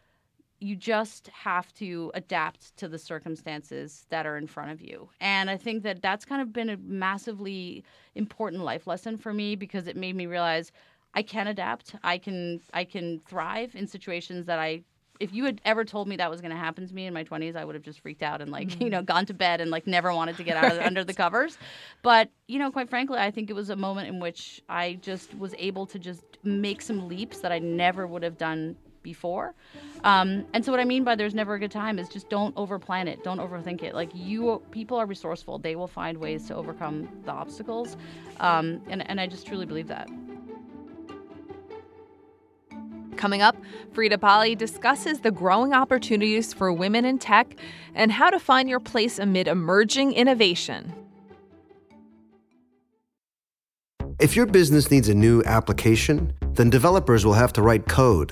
you 0.60 0.76
just 0.76 1.28
have 1.28 1.74
to 1.74 2.12
adapt 2.14 2.76
to 2.78 2.88
the 2.88 2.98
circumstances 2.98 4.06
that 4.10 4.26
are 4.26 4.38
in 4.38 4.48
front 4.48 4.72
of 4.72 4.82
you. 4.82 5.10
And 5.20 5.50
I 5.50 5.58
think 5.58 5.84
that 5.84 6.02
that's 6.02 6.26
kind 6.26 6.42
of 6.42 6.54
been 6.54 6.70
a 6.70 6.78
massively 6.78 7.84
important 8.16 8.64
life 8.64 8.88
lesson 8.88 9.18
for 9.18 9.34
me 9.34 9.56
because 9.56 9.88
it 9.88 9.98
made 9.98 10.16
me 10.16 10.26
realize 10.26 10.72
I 11.14 11.24
can 11.24 11.48
adapt. 11.48 11.96
I 12.04 12.18
can 12.18 12.62
I 12.74 12.84
can 12.84 13.22
thrive 13.28 13.76
in 13.76 13.88
situations 13.88 14.46
that 14.46 14.60
I 14.60 14.84
if 15.20 15.34
you 15.34 15.46
had 15.46 15.62
ever 15.66 15.86
told 15.86 16.08
me 16.08 16.18
that 16.18 16.30
was 16.30 16.42
going 16.42 16.52
to 16.52 16.58
happen 16.58 16.88
to 16.88 16.94
me 16.94 17.06
in 17.06 17.14
my 17.14 17.24
20s, 17.24 17.56
I 17.56 17.64
would 17.64 17.76
have 17.76 17.84
just 17.84 18.02
freaked 18.02 18.22
out 18.22 18.42
and 18.42 18.52
like, 18.52 18.70
mm-hmm. 18.70 18.82
you 18.84 18.90
know, 18.90 19.02
gone 19.02 19.26
to 19.28 19.34
bed 19.34 19.62
and 19.62 19.72
like 19.72 19.88
never 19.88 20.14
wanted 20.14 20.38
to 20.38 20.44
get 20.44 20.58
out 20.58 20.72
of 20.72 20.78
the, 20.78 20.86
under 20.86 21.04
the 21.04 21.14
covers. 21.14 21.58
But, 22.02 22.30
you 22.48 22.60
know, 22.60 22.72
quite 22.72 22.90
frankly, 22.90 23.18
I 23.18 23.32
think 23.32 23.50
it 23.50 23.54
was 23.54 23.70
a 23.70 23.76
moment 23.76 24.10
in 24.10 24.20
which 24.20 24.62
I 24.68 25.00
just 25.02 25.34
was 25.38 25.56
able 25.58 25.86
to 25.88 26.00
just 26.00 26.24
make 26.44 26.82
some 26.82 27.08
leaps 27.08 27.40
that 27.40 27.52
I 27.52 27.60
never 27.60 28.06
would 28.08 28.24
have 28.24 28.38
done 28.38 28.76
before. 29.06 29.54
Um, 30.04 30.46
and 30.54 30.66
so 30.66 30.72
what 30.74 30.82
I 30.82 30.84
mean 30.84 31.06
by 31.06 31.16
there's 31.16 31.36
never 31.36 31.54
a 31.54 31.60
good 31.60 31.72
time 31.72 31.98
is 32.00 32.10
just 32.10 32.28
don't 32.30 32.54
overplan 32.56 33.08
it, 33.08 33.24
don't 33.24 33.40
overthink 33.40 33.84
it. 33.84 33.94
Like 33.94 34.10
you, 34.14 34.62
people 34.72 34.98
are 34.98 35.06
resourceful; 35.06 35.60
they 35.60 35.76
will 35.78 35.88
find 35.88 36.18
ways 36.18 36.48
to 36.48 36.56
overcome 36.56 37.08
the 37.24 37.32
obstacles, 37.32 37.96
um, 38.42 38.82
and 38.90 39.10
and 39.10 39.22
I 39.22 39.28
just 39.28 39.48
truly 39.48 39.66
believe 39.66 39.88
that. 39.88 40.10
Coming 43.16 43.42
up, 43.42 43.56
Frida 43.94 44.18
Polli 44.18 44.58
discusses 44.58 45.22
the 45.22 45.32
growing 45.32 45.74
opportunities 45.74 46.54
for 46.54 46.74
women 46.74 47.06
in 47.06 47.18
tech 47.18 47.56
and 47.94 48.12
how 48.12 48.30
to 48.30 48.40
find 48.40 48.68
your 48.68 48.82
place 48.82 49.20
amid 49.20 49.48
emerging 49.48 50.12
innovation. 50.14 50.94
If 54.20 54.36
your 54.36 54.46
business 54.46 54.92
needs 54.92 55.10
a 55.10 55.14
new 55.14 55.44
application, 55.44 56.34
then 56.54 56.70
developers 56.70 57.26
will 57.26 57.34
have 57.34 57.52
to 57.54 57.62
write 57.62 57.86
code, 57.88 58.32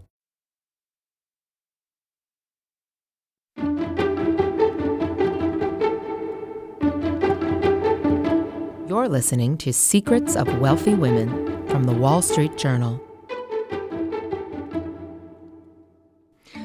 You're 9.01 9.09
listening 9.09 9.57
to 9.57 9.73
Secrets 9.73 10.35
of 10.35 10.59
Wealthy 10.59 10.93
Women 10.93 11.67
from 11.69 11.85
the 11.85 11.91
Wall 11.91 12.21
Street 12.21 12.55
Journal. 12.55 13.01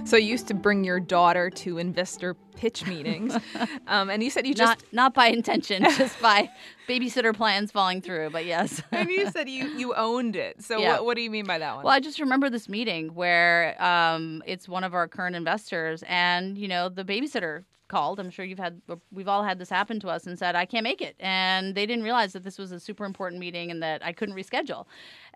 So 0.04 0.18
you 0.18 0.26
used 0.26 0.46
to 0.48 0.54
bring 0.54 0.84
your 0.84 1.00
daughter 1.00 1.48
to 1.48 1.78
investor 1.78 2.34
pitch 2.54 2.86
meetings, 2.86 3.34
um, 3.86 4.10
and 4.10 4.22
you 4.22 4.28
said 4.28 4.46
you 4.46 4.52
just 4.52 4.82
not 4.82 4.92
not 4.92 5.14
by 5.14 5.28
intention, 5.28 5.82
just 5.96 6.20
by 6.20 6.50
babysitter 6.86 7.34
plans 7.34 7.72
falling 7.72 8.02
through. 8.02 8.28
But 8.28 8.44
yes, 8.44 8.82
and 8.92 9.08
you 9.08 9.30
said 9.30 9.48
you 9.48 9.68
you 9.68 9.94
owned 9.94 10.36
it. 10.36 10.62
So 10.62 10.76
yeah. 10.76 10.92
what, 10.92 11.06
what 11.06 11.16
do 11.16 11.22
you 11.22 11.30
mean 11.30 11.46
by 11.46 11.56
that 11.56 11.76
one? 11.76 11.84
Well, 11.84 11.94
I 11.94 12.00
just 12.00 12.20
remember 12.20 12.50
this 12.50 12.68
meeting 12.68 13.14
where 13.14 13.82
um, 13.82 14.42
it's 14.44 14.68
one 14.68 14.84
of 14.84 14.92
our 14.92 15.08
current 15.08 15.36
investors, 15.36 16.04
and 16.06 16.58
you 16.58 16.68
know 16.68 16.90
the 16.90 17.02
babysitter 17.02 17.64
called. 17.88 18.20
I'm 18.20 18.30
sure 18.30 18.44
you've 18.44 18.58
had, 18.58 18.80
we've 19.12 19.28
all 19.28 19.42
had 19.42 19.58
this 19.58 19.68
happen 19.70 20.00
to 20.00 20.08
us 20.08 20.26
and 20.26 20.38
said, 20.38 20.54
I 20.54 20.64
can't 20.64 20.84
make 20.84 21.00
it. 21.00 21.16
And 21.20 21.74
they 21.74 21.86
didn't 21.86 22.04
realize 22.04 22.32
that 22.32 22.44
this 22.44 22.58
was 22.58 22.72
a 22.72 22.80
super 22.80 23.04
important 23.04 23.40
meeting 23.40 23.70
and 23.70 23.82
that 23.82 24.04
I 24.04 24.12
couldn't 24.12 24.34
reschedule. 24.34 24.86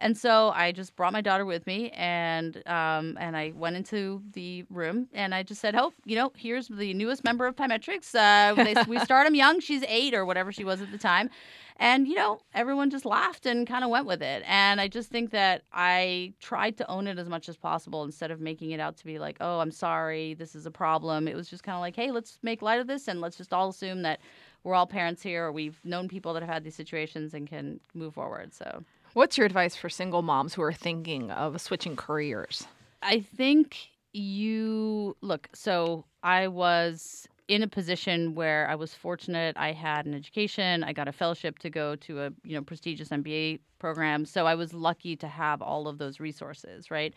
And 0.01 0.17
so 0.17 0.51
I 0.55 0.73
just 0.73 0.97
brought 0.97 1.13
my 1.13 1.21
daughter 1.21 1.45
with 1.45 1.67
me 1.67 1.91
and, 1.91 2.57
um, 2.67 3.19
and 3.21 3.37
I 3.37 3.53
went 3.55 3.77
into 3.77 4.23
the 4.33 4.65
room 4.71 5.09
and 5.13 5.35
I 5.35 5.43
just 5.43 5.61
said, 5.61 5.75
Oh, 5.75 5.93
you 6.07 6.17
know, 6.17 6.33
here's 6.37 6.69
the 6.69 6.95
newest 6.95 7.23
member 7.23 7.47
of 7.47 7.55
Pymetrics. 7.55 8.15
Uh, 8.15 8.55
they, 8.55 8.75
we 8.89 8.99
start 9.05 9.27
them 9.27 9.35
young. 9.35 9.61
She's 9.61 9.85
eight 9.87 10.15
or 10.15 10.25
whatever 10.25 10.53
she 10.53 10.65
was 10.65 10.81
at 10.81 10.91
the 10.91 10.99
time. 10.99 11.29
And, 11.77 12.07
you 12.07 12.15
know, 12.15 12.41
everyone 12.53 12.91
just 12.91 13.07
laughed 13.07 13.47
and 13.47 13.67
kind 13.67 13.85
of 13.85 13.91
went 13.91 14.05
with 14.07 14.23
it. 14.23 14.43
And 14.47 14.83
I 14.83 14.89
just 14.89 15.11
think 15.11 15.31
that 15.31 15.63
I 15.73 16.35
tried 16.39 16.77
to 16.77 16.91
own 16.91 17.07
it 17.07 17.19
as 17.19 17.27
much 17.29 17.49
as 17.49 17.57
possible 17.57 18.05
instead 18.05 18.31
of 18.31 18.39
making 18.39 18.73
it 18.73 18.81
out 18.81 18.99
to 18.99 19.05
be 19.07 19.19
like, 19.19 19.39
oh, 19.41 19.61
I'm 19.61 19.71
sorry, 19.71 20.35
this 20.35 20.55
is 20.55 20.67
a 20.67 20.71
problem. 20.71 21.27
It 21.27 21.35
was 21.35 21.49
just 21.49 21.63
kind 21.63 21.75
of 21.75 21.81
like, 21.81 21.97
hey, 21.97 22.11
let's 22.11 22.39
make 22.43 22.61
light 22.61 22.81
of 22.81 22.87
this 22.87 23.09
and 23.09 23.23
let's 23.23 23.37
just 23.37 23.55
all 23.55 23.71
assume 23.71 24.03
that 24.03 24.21
we're 24.63 24.75
all 24.75 24.87
parents 24.87 25.23
here 25.23 25.47
or 25.47 25.53
we've 25.53 25.81
known 25.83 26.07
people 26.07 26.35
that 26.35 26.43
have 26.43 26.51
had 26.53 26.65
these 26.65 26.75
situations 26.75 27.33
and 27.33 27.49
can 27.49 27.81
move 27.95 28.13
forward. 28.13 28.53
So, 28.53 28.85
what's 29.15 29.37
your 29.37 29.47
advice 29.47 29.77
for 29.77 29.89
single 29.89 30.23
moms 30.23 30.55
who 30.55 30.63
are 30.63 30.73
thinking 30.73 31.31
of 31.31 31.61
switching 31.61 31.97
careers? 31.97 32.67
I 33.03 33.21
think 33.21 33.77
you 34.13 35.17
look, 35.21 35.49
so 35.55 36.05
I 36.23 36.49
was 36.49 37.27
in 37.49 37.63
a 37.65 37.69
position 37.69 38.37
where 38.37 38.69
I 38.69 38.77
was 38.77 38.95
fortunate. 38.95 39.57
I 39.57 39.73
had 39.73 40.07
an 40.07 40.15
education. 40.15 40.85
I 40.85 40.93
got 40.93 41.09
a 41.09 41.13
fellowship 41.13 41.59
to 41.61 41.71
go 41.71 41.97
to 41.97 42.23
a 42.23 42.31
you 42.45 42.55
know 42.55 42.63
prestigious 42.63 43.09
MBA 43.09 43.61
program. 43.79 44.25
So 44.25 44.47
I 44.47 44.55
was 44.55 44.73
lucky 44.73 45.17
to 45.17 45.27
have 45.27 45.61
all 45.61 45.89
of 45.89 45.99
those 45.99 46.21
resources. 46.21 46.91
Right. 46.91 47.13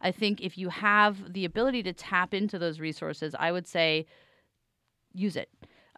I 0.00 0.12
think 0.12 0.42
if 0.42 0.58
you 0.58 0.68
have 0.68 1.32
the 1.32 1.44
ability 1.46 1.82
to 1.84 1.92
tap 1.92 2.34
into 2.34 2.58
those 2.58 2.80
resources, 2.80 3.34
I 3.38 3.50
would 3.50 3.66
say 3.66 4.06
use 5.14 5.36
it 5.36 5.48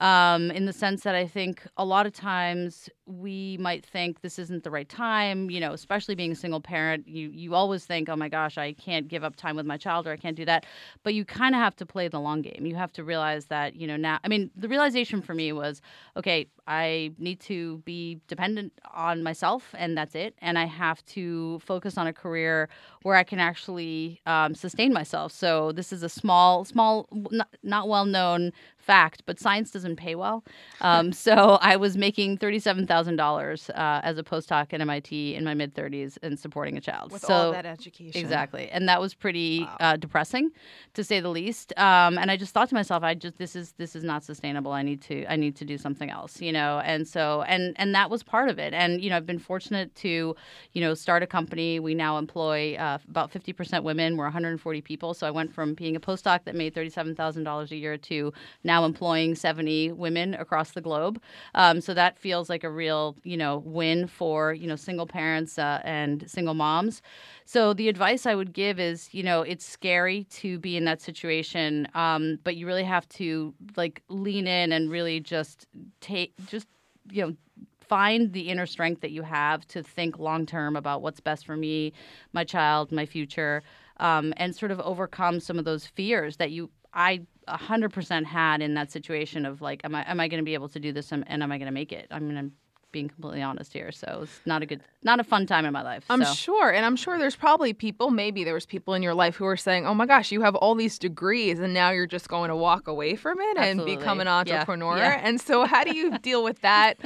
um, 0.00 0.50
in 0.50 0.64
the 0.64 0.72
sense 0.72 1.02
that 1.02 1.14
I 1.14 1.26
think 1.26 1.66
a 1.76 1.84
lot 1.84 2.06
of 2.06 2.12
times 2.12 2.88
we 3.10 3.56
might 3.58 3.84
think 3.84 4.20
this 4.20 4.38
isn't 4.38 4.64
the 4.64 4.70
right 4.70 4.88
time. 4.88 5.50
You 5.50 5.60
know, 5.60 5.72
especially 5.72 6.14
being 6.14 6.32
a 6.32 6.36
single 6.36 6.60
parent, 6.60 7.08
you 7.08 7.30
you 7.30 7.54
always 7.54 7.84
think, 7.84 8.08
oh 8.08 8.16
my 8.16 8.28
gosh, 8.28 8.58
I 8.58 8.72
can't 8.72 9.08
give 9.08 9.24
up 9.24 9.36
time 9.36 9.56
with 9.56 9.66
my 9.66 9.76
child 9.76 10.06
or 10.06 10.12
I 10.12 10.16
can't 10.16 10.36
do 10.36 10.44
that. 10.44 10.66
But 11.02 11.14
you 11.14 11.24
kind 11.24 11.54
of 11.54 11.60
have 11.60 11.76
to 11.76 11.86
play 11.86 12.08
the 12.08 12.20
long 12.20 12.42
game. 12.42 12.66
You 12.66 12.76
have 12.76 12.92
to 12.92 13.04
realize 13.04 13.46
that 13.46 13.74
you 13.76 13.86
know 13.86 13.96
now. 13.96 14.18
I 14.24 14.28
mean, 14.28 14.50
the 14.56 14.68
realization 14.68 15.22
for 15.22 15.34
me 15.34 15.52
was, 15.52 15.82
okay, 16.16 16.46
I 16.66 17.12
need 17.18 17.40
to 17.40 17.78
be 17.78 18.20
dependent 18.28 18.72
on 18.94 19.22
myself, 19.22 19.74
and 19.76 19.96
that's 19.96 20.14
it. 20.14 20.34
And 20.38 20.58
I 20.58 20.66
have 20.66 21.04
to 21.06 21.58
focus 21.60 21.98
on 21.98 22.06
a 22.06 22.12
career 22.12 22.68
where 23.02 23.16
I 23.16 23.24
can 23.24 23.40
actually 23.40 24.20
um, 24.26 24.54
sustain 24.54 24.92
myself. 24.92 25.32
So 25.32 25.72
this 25.72 25.92
is 25.92 26.02
a 26.02 26.08
small, 26.08 26.64
small, 26.64 27.08
not, 27.12 27.48
not 27.62 27.88
well 27.88 28.04
known 28.04 28.52
fact, 28.78 29.22
but 29.26 29.38
science 29.38 29.70
doesn't 29.70 29.96
pay 29.96 30.14
well. 30.14 30.44
Um, 30.80 31.12
so 31.26 31.58
I 31.60 31.76
was 31.76 31.96
making 31.96 32.38
thirty-seven 32.38 32.86
thousand 33.00 33.16
thousand 33.16 33.20
uh, 33.20 33.22
dollars 33.22 33.70
as 34.04 34.18
a 34.18 34.22
postdoc 34.22 34.72
at 34.72 34.80
MIT 34.80 35.34
in 35.34 35.44
my 35.44 35.54
mid 35.54 35.74
thirties 35.74 36.18
and 36.22 36.38
supporting 36.38 36.76
a 36.76 36.80
child. 36.80 37.12
With 37.12 37.22
so 37.22 37.34
all 37.34 37.52
that 37.52 37.66
education, 37.66 38.20
exactly, 38.20 38.68
and 38.70 38.88
that 38.88 39.00
was 39.00 39.14
pretty 39.14 39.60
Wow. 39.64 39.76
uh, 39.80 39.96
depressing, 39.96 40.50
to 40.94 41.04
say 41.04 41.20
the 41.20 41.28
least. 41.28 41.72
Um, 41.78 42.18
and 42.18 42.30
I 42.30 42.36
just 42.36 42.52
thought 42.54 42.68
to 42.70 42.74
myself, 42.74 43.02
I 43.02 43.14
just 43.14 43.38
this 43.38 43.56
is 43.56 43.72
this 43.78 43.96
is 43.96 44.04
not 44.04 44.22
sustainable. 44.24 44.72
I 44.72 44.82
need 44.82 45.00
to 45.02 45.24
I 45.32 45.36
need 45.36 45.56
to 45.56 45.64
do 45.64 45.78
something 45.78 46.10
else, 46.10 46.40
you 46.40 46.52
know. 46.52 46.80
And 46.84 47.06
so 47.06 47.42
and 47.42 47.74
and 47.76 47.94
that 47.94 48.10
was 48.10 48.22
part 48.22 48.48
of 48.48 48.58
it. 48.58 48.72
And 48.74 49.00
you 49.02 49.10
know, 49.10 49.16
I've 49.16 49.26
been 49.26 49.38
fortunate 49.38 49.94
to, 49.96 50.34
you 50.72 50.80
know, 50.80 50.94
start 50.94 51.22
a 51.22 51.26
company. 51.26 51.80
We 51.80 51.94
now 51.94 52.18
employ 52.18 52.76
uh, 52.76 52.98
about 53.08 53.30
fifty 53.30 53.52
percent 53.52 53.84
women. 53.84 54.16
We're 54.16 54.24
140 54.24 54.80
people. 54.82 55.14
So 55.14 55.26
I 55.26 55.30
went 55.30 55.52
from 55.52 55.74
being 55.74 55.96
a 55.96 56.00
postdoc 56.00 56.44
that 56.44 56.54
made 56.54 56.74
thirty-seven 56.74 57.14
thousand 57.14 57.44
dollars 57.44 57.72
a 57.72 57.76
year 57.76 57.96
to 57.96 58.32
now 58.64 58.84
employing 58.84 59.34
70 59.34 59.92
women 59.92 60.34
across 60.34 60.72
the 60.72 60.80
globe. 60.80 61.20
Um, 61.54 61.80
so 61.80 61.94
that 61.94 62.18
feels 62.18 62.48
like 62.48 62.64
a 62.64 62.70
real, 62.80 63.16
you 63.24 63.36
know, 63.36 63.58
win 63.80 64.06
for 64.06 64.52
you 64.60 64.66
know 64.66 64.76
single 64.76 65.06
parents 65.06 65.58
uh, 65.58 65.80
and 65.84 66.24
single 66.36 66.54
moms. 66.54 67.02
So 67.44 67.74
the 67.74 67.88
advice 67.88 68.26
I 68.26 68.34
would 68.34 68.52
give 68.52 68.80
is, 68.80 68.98
you 69.12 69.22
know, 69.22 69.42
it's 69.42 69.66
scary 69.66 70.24
to 70.40 70.58
be 70.58 70.76
in 70.76 70.84
that 70.84 71.00
situation, 71.00 71.88
um, 71.94 72.38
but 72.44 72.56
you 72.56 72.66
really 72.66 72.84
have 72.84 73.06
to 73.20 73.52
like 73.76 74.02
lean 74.08 74.46
in 74.46 74.72
and 74.72 74.90
really 74.90 75.20
just 75.20 75.66
take, 76.00 76.32
just 76.46 76.68
you 77.10 77.22
know, 77.22 77.36
find 77.80 78.32
the 78.32 78.48
inner 78.52 78.66
strength 78.66 79.00
that 79.00 79.10
you 79.10 79.22
have 79.22 79.66
to 79.66 79.82
think 79.82 80.18
long 80.18 80.46
term 80.46 80.76
about 80.76 81.02
what's 81.02 81.20
best 81.20 81.44
for 81.44 81.56
me, 81.56 81.92
my 82.32 82.44
child, 82.44 82.92
my 82.92 83.04
future, 83.04 83.62
um, 83.96 84.32
and 84.36 84.54
sort 84.54 84.70
of 84.70 84.80
overcome 84.80 85.40
some 85.40 85.58
of 85.58 85.64
those 85.64 85.86
fears 85.86 86.36
that 86.36 86.50
you 86.50 86.70
I 86.92 87.20
100% 87.48 88.24
had 88.24 88.62
in 88.62 88.74
that 88.74 88.90
situation 88.90 89.46
of 89.46 89.60
like, 89.60 89.80
am 89.84 89.94
I 89.94 90.02
am 90.10 90.20
I 90.20 90.28
going 90.28 90.42
to 90.42 90.44
be 90.44 90.54
able 90.54 90.68
to 90.70 90.80
do 90.80 90.92
this 90.92 91.12
and, 91.12 91.24
and 91.26 91.42
am 91.42 91.52
I 91.52 91.58
going 91.58 91.66
to 91.66 91.72
make 91.72 91.92
it? 91.92 92.06
I 92.10 92.18
mean, 92.18 92.36
I'm 92.36 92.52
being 92.92 93.08
completely 93.08 93.42
honest 93.42 93.72
here, 93.72 93.92
so 93.92 94.20
it's 94.24 94.40
not 94.46 94.62
a 94.62 94.66
good, 94.66 94.80
not 95.02 95.20
a 95.20 95.24
fun 95.24 95.46
time 95.46 95.64
in 95.64 95.72
my 95.72 95.82
life. 95.82 96.04
I'm 96.10 96.24
so. 96.24 96.32
sure, 96.34 96.70
and 96.72 96.84
I'm 96.84 96.96
sure 96.96 97.18
there's 97.18 97.36
probably 97.36 97.72
people. 97.72 98.10
Maybe 98.10 98.44
there 98.44 98.54
was 98.54 98.66
people 98.66 98.94
in 98.94 99.02
your 99.02 99.14
life 99.14 99.36
who 99.36 99.44
were 99.44 99.56
saying, 99.56 99.86
"Oh 99.86 99.94
my 99.94 100.06
gosh, 100.06 100.32
you 100.32 100.42
have 100.42 100.54
all 100.56 100.74
these 100.74 100.98
degrees, 100.98 101.58
and 101.60 101.72
now 101.72 101.90
you're 101.90 102.06
just 102.06 102.28
going 102.28 102.48
to 102.48 102.56
walk 102.56 102.88
away 102.88 103.16
from 103.16 103.38
it 103.40 103.56
and 103.58 103.84
become 103.84 104.20
an 104.20 104.26
Yeah. 104.26 104.38
entrepreneur." 104.38 104.96
Yeah. 104.98 105.20
And 105.22 105.40
so, 105.40 105.64
how 105.64 105.84
do 105.84 105.94
you 105.94 106.18
deal 106.22 106.42
with 106.42 106.60
that 106.62 106.98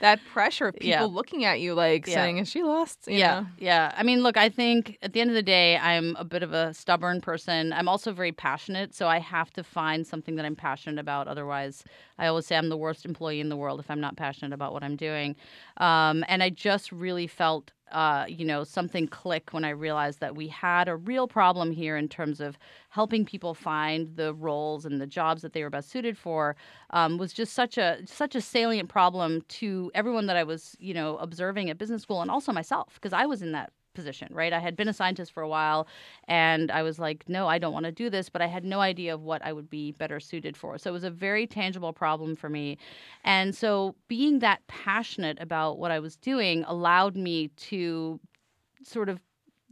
that 0.00 0.24
pressure 0.24 0.68
of 0.68 0.74
people 0.74 0.88
Yeah. 0.88 1.02
looking 1.04 1.44
at 1.44 1.60
you 1.60 1.74
like 1.74 2.06
Yeah. 2.06 2.14
saying, 2.14 2.38
"Is 2.38 2.48
she 2.48 2.62
lost?" 2.62 3.06
You 3.06 3.18
yeah, 3.18 3.40
know? 3.40 3.46
yeah. 3.58 3.92
I 3.96 4.02
mean, 4.02 4.22
look, 4.22 4.36
I 4.36 4.48
think 4.48 4.98
at 5.02 5.12
the 5.12 5.20
end 5.20 5.30
of 5.30 5.34
the 5.34 5.42
day, 5.42 5.76
I'm 5.78 6.16
a 6.18 6.24
bit 6.24 6.42
of 6.42 6.52
a 6.52 6.72
stubborn 6.74 7.20
person. 7.20 7.72
I'm 7.72 7.88
also 7.88 8.12
very 8.12 8.32
passionate, 8.32 8.94
so 8.94 9.08
I 9.08 9.18
have 9.18 9.50
to 9.54 9.64
find 9.64 10.06
something 10.06 10.36
that 10.36 10.44
I'm 10.44 10.56
passionate 10.56 11.00
about. 11.00 11.28
Otherwise, 11.28 11.84
I 12.22 12.28
always 12.28 12.46
say 12.46 12.56
I'm 12.56 12.68
the 12.68 12.76
worst 12.76 13.04
employee 13.04 13.40
in 13.40 13.48
the 13.48 13.56
world 13.56 13.80
if 13.80 13.90
I'm 13.90 14.00
not 14.00 14.16
passionate 14.16 14.54
about 14.54 14.72
what 14.72 14.82
I'm 14.82 14.96
doing. 14.96 15.36
Um, 15.78 16.24
and 16.28 16.42
I 16.42 16.50
just 16.50 16.92
really 16.92 17.26
felt. 17.26 17.72
Uh, 17.90 18.24
you 18.26 18.42
know, 18.42 18.64
something 18.64 19.06
click 19.06 19.50
when 19.52 19.66
I 19.66 19.68
realized 19.68 20.20
that 20.20 20.34
we 20.34 20.48
had 20.48 20.88
a 20.88 20.96
real 20.96 21.28
problem 21.28 21.70
here 21.70 21.98
in 21.98 22.08
terms 22.08 22.40
of 22.40 22.56
helping 22.88 23.26
people 23.26 23.52
find 23.52 24.16
the 24.16 24.32
roles 24.32 24.86
and 24.86 24.98
the 24.98 25.06
jobs 25.06 25.42
that 25.42 25.52
they 25.52 25.62
were 25.62 25.68
best 25.68 25.90
suited 25.90 26.16
for. 26.16 26.56
Um, 26.88 27.18
was 27.18 27.34
just 27.34 27.52
such 27.52 27.76
a 27.76 27.98
such 28.06 28.34
a 28.34 28.40
salient 28.40 28.88
problem 28.88 29.42
to 29.60 29.90
everyone 29.94 30.24
that 30.28 30.36
I 30.38 30.42
was, 30.44 30.74
you 30.80 30.94
know, 30.94 31.18
observing 31.18 31.68
at 31.68 31.76
business 31.76 32.00
school 32.00 32.22
and 32.22 32.30
also 32.30 32.50
myself 32.50 32.94
because 32.94 33.12
I 33.12 33.26
was 33.26 33.42
in 33.42 33.52
that 33.52 33.70
position, 33.94 34.28
right? 34.32 34.52
I 34.52 34.58
had 34.58 34.76
been 34.76 34.88
a 34.88 34.92
scientist 34.92 35.32
for 35.32 35.42
a 35.42 35.48
while 35.48 35.86
and 36.28 36.70
I 36.70 36.82
was 36.82 36.98
like, 36.98 37.24
no, 37.28 37.48
I 37.48 37.58
don't 37.58 37.72
want 37.72 37.86
to 37.86 37.92
do 37.92 38.10
this, 38.10 38.28
but 38.28 38.42
I 38.42 38.46
had 38.46 38.64
no 38.64 38.80
idea 38.80 39.14
of 39.14 39.22
what 39.22 39.44
I 39.44 39.52
would 39.52 39.70
be 39.70 39.92
better 39.92 40.20
suited 40.20 40.56
for. 40.56 40.78
So 40.78 40.90
it 40.90 40.92
was 40.92 41.04
a 41.04 41.10
very 41.10 41.46
tangible 41.46 41.92
problem 41.92 42.36
for 42.36 42.48
me. 42.48 42.78
And 43.24 43.54
so 43.54 43.94
being 44.08 44.40
that 44.40 44.66
passionate 44.66 45.38
about 45.40 45.78
what 45.78 45.90
I 45.90 45.98
was 45.98 46.16
doing 46.16 46.64
allowed 46.64 47.16
me 47.16 47.48
to 47.48 48.20
sort 48.82 49.08
of 49.08 49.20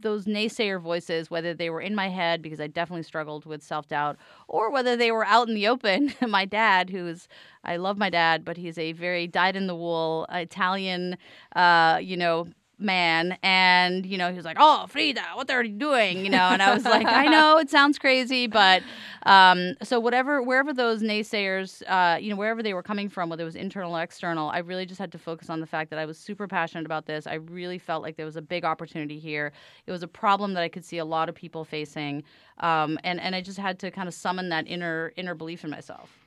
those 0.01 0.25
naysayer 0.25 0.81
voices, 0.81 1.29
whether 1.29 1.53
they 1.53 1.69
were 1.69 1.81
in 1.81 1.95
my 1.95 2.09
head 2.09 2.41
because 2.41 2.59
I 2.59 2.67
definitely 2.67 3.03
struggled 3.03 3.45
with 3.45 3.63
self 3.63 3.87
doubt, 3.87 4.17
or 4.47 4.71
whether 4.71 4.95
they 4.95 5.11
were 5.11 5.25
out 5.25 5.47
in 5.47 5.53
the 5.53 5.67
open. 5.67 6.13
my 6.27 6.45
dad, 6.45 6.89
who's 6.89 7.27
I 7.63 7.77
love 7.77 7.97
my 7.97 8.09
dad, 8.09 8.43
but 8.43 8.57
he's 8.57 8.77
a 8.77 8.93
very 8.93 9.27
dyed 9.27 9.55
in 9.55 9.67
the 9.67 9.75
wool 9.75 10.25
Italian, 10.31 11.17
uh, 11.55 11.99
you 12.01 12.17
know, 12.17 12.47
man 12.81 13.37
and 13.43 14.05
you 14.05 14.17
know 14.17 14.29
he 14.29 14.35
was 14.35 14.45
like 14.45 14.57
oh 14.59 14.85
frida 14.87 15.21
what 15.35 15.49
are 15.49 15.63
you 15.63 15.73
doing? 15.73 16.25
You 16.25 16.29
know 16.29 16.49
and 16.49 16.61
i 16.61 16.73
was 16.73 16.83
like 16.83 17.05
i 17.05 17.27
know 17.27 17.57
it 17.57 17.69
sounds 17.69 17.99
crazy 17.99 18.47
but 18.47 18.83
um, 19.23 19.75
so 19.83 19.99
whatever 19.99 20.41
wherever 20.41 20.73
those 20.73 21.03
naysayers 21.03 21.83
uh, 21.87 22.17
you 22.17 22.29
know 22.29 22.35
wherever 22.35 22.63
they 22.63 22.73
were 22.73 22.83
coming 22.83 23.07
from 23.09 23.29
whether 23.29 23.43
it 23.43 23.45
was 23.45 23.55
internal 23.55 23.95
or 23.95 24.01
external 24.01 24.49
i 24.49 24.57
really 24.59 24.85
just 24.85 24.99
had 24.99 25.11
to 25.11 25.17
focus 25.19 25.49
on 25.49 25.59
the 25.59 25.67
fact 25.67 25.89
that 25.91 25.99
i 25.99 26.05
was 26.05 26.17
super 26.17 26.47
passionate 26.47 26.85
about 26.85 27.05
this. 27.05 27.27
I 27.27 27.35
really 27.35 27.77
felt 27.77 28.01
like 28.03 28.15
there 28.15 28.25
was 28.25 28.35
a 28.35 28.41
big 28.41 28.65
opportunity 28.65 29.19
here. 29.19 29.51
It 29.85 29.91
was 29.91 30.03
a 30.03 30.07
problem 30.07 30.53
that 30.53 30.63
i 30.63 30.69
could 30.69 30.85
see 30.85 30.97
a 30.97 31.05
lot 31.05 31.29
of 31.29 31.35
people 31.35 31.63
facing 31.63 32.23
um, 32.59 32.97
and 33.03 33.19
and 33.19 33.35
i 33.35 33.41
just 33.41 33.57
had 33.57 33.79
to 33.79 33.91
kind 33.91 34.07
of 34.07 34.13
summon 34.13 34.49
that 34.49 34.67
inner 34.67 35.13
inner 35.15 35.35
belief 35.35 35.63
in 35.63 35.69
myself 35.69 36.20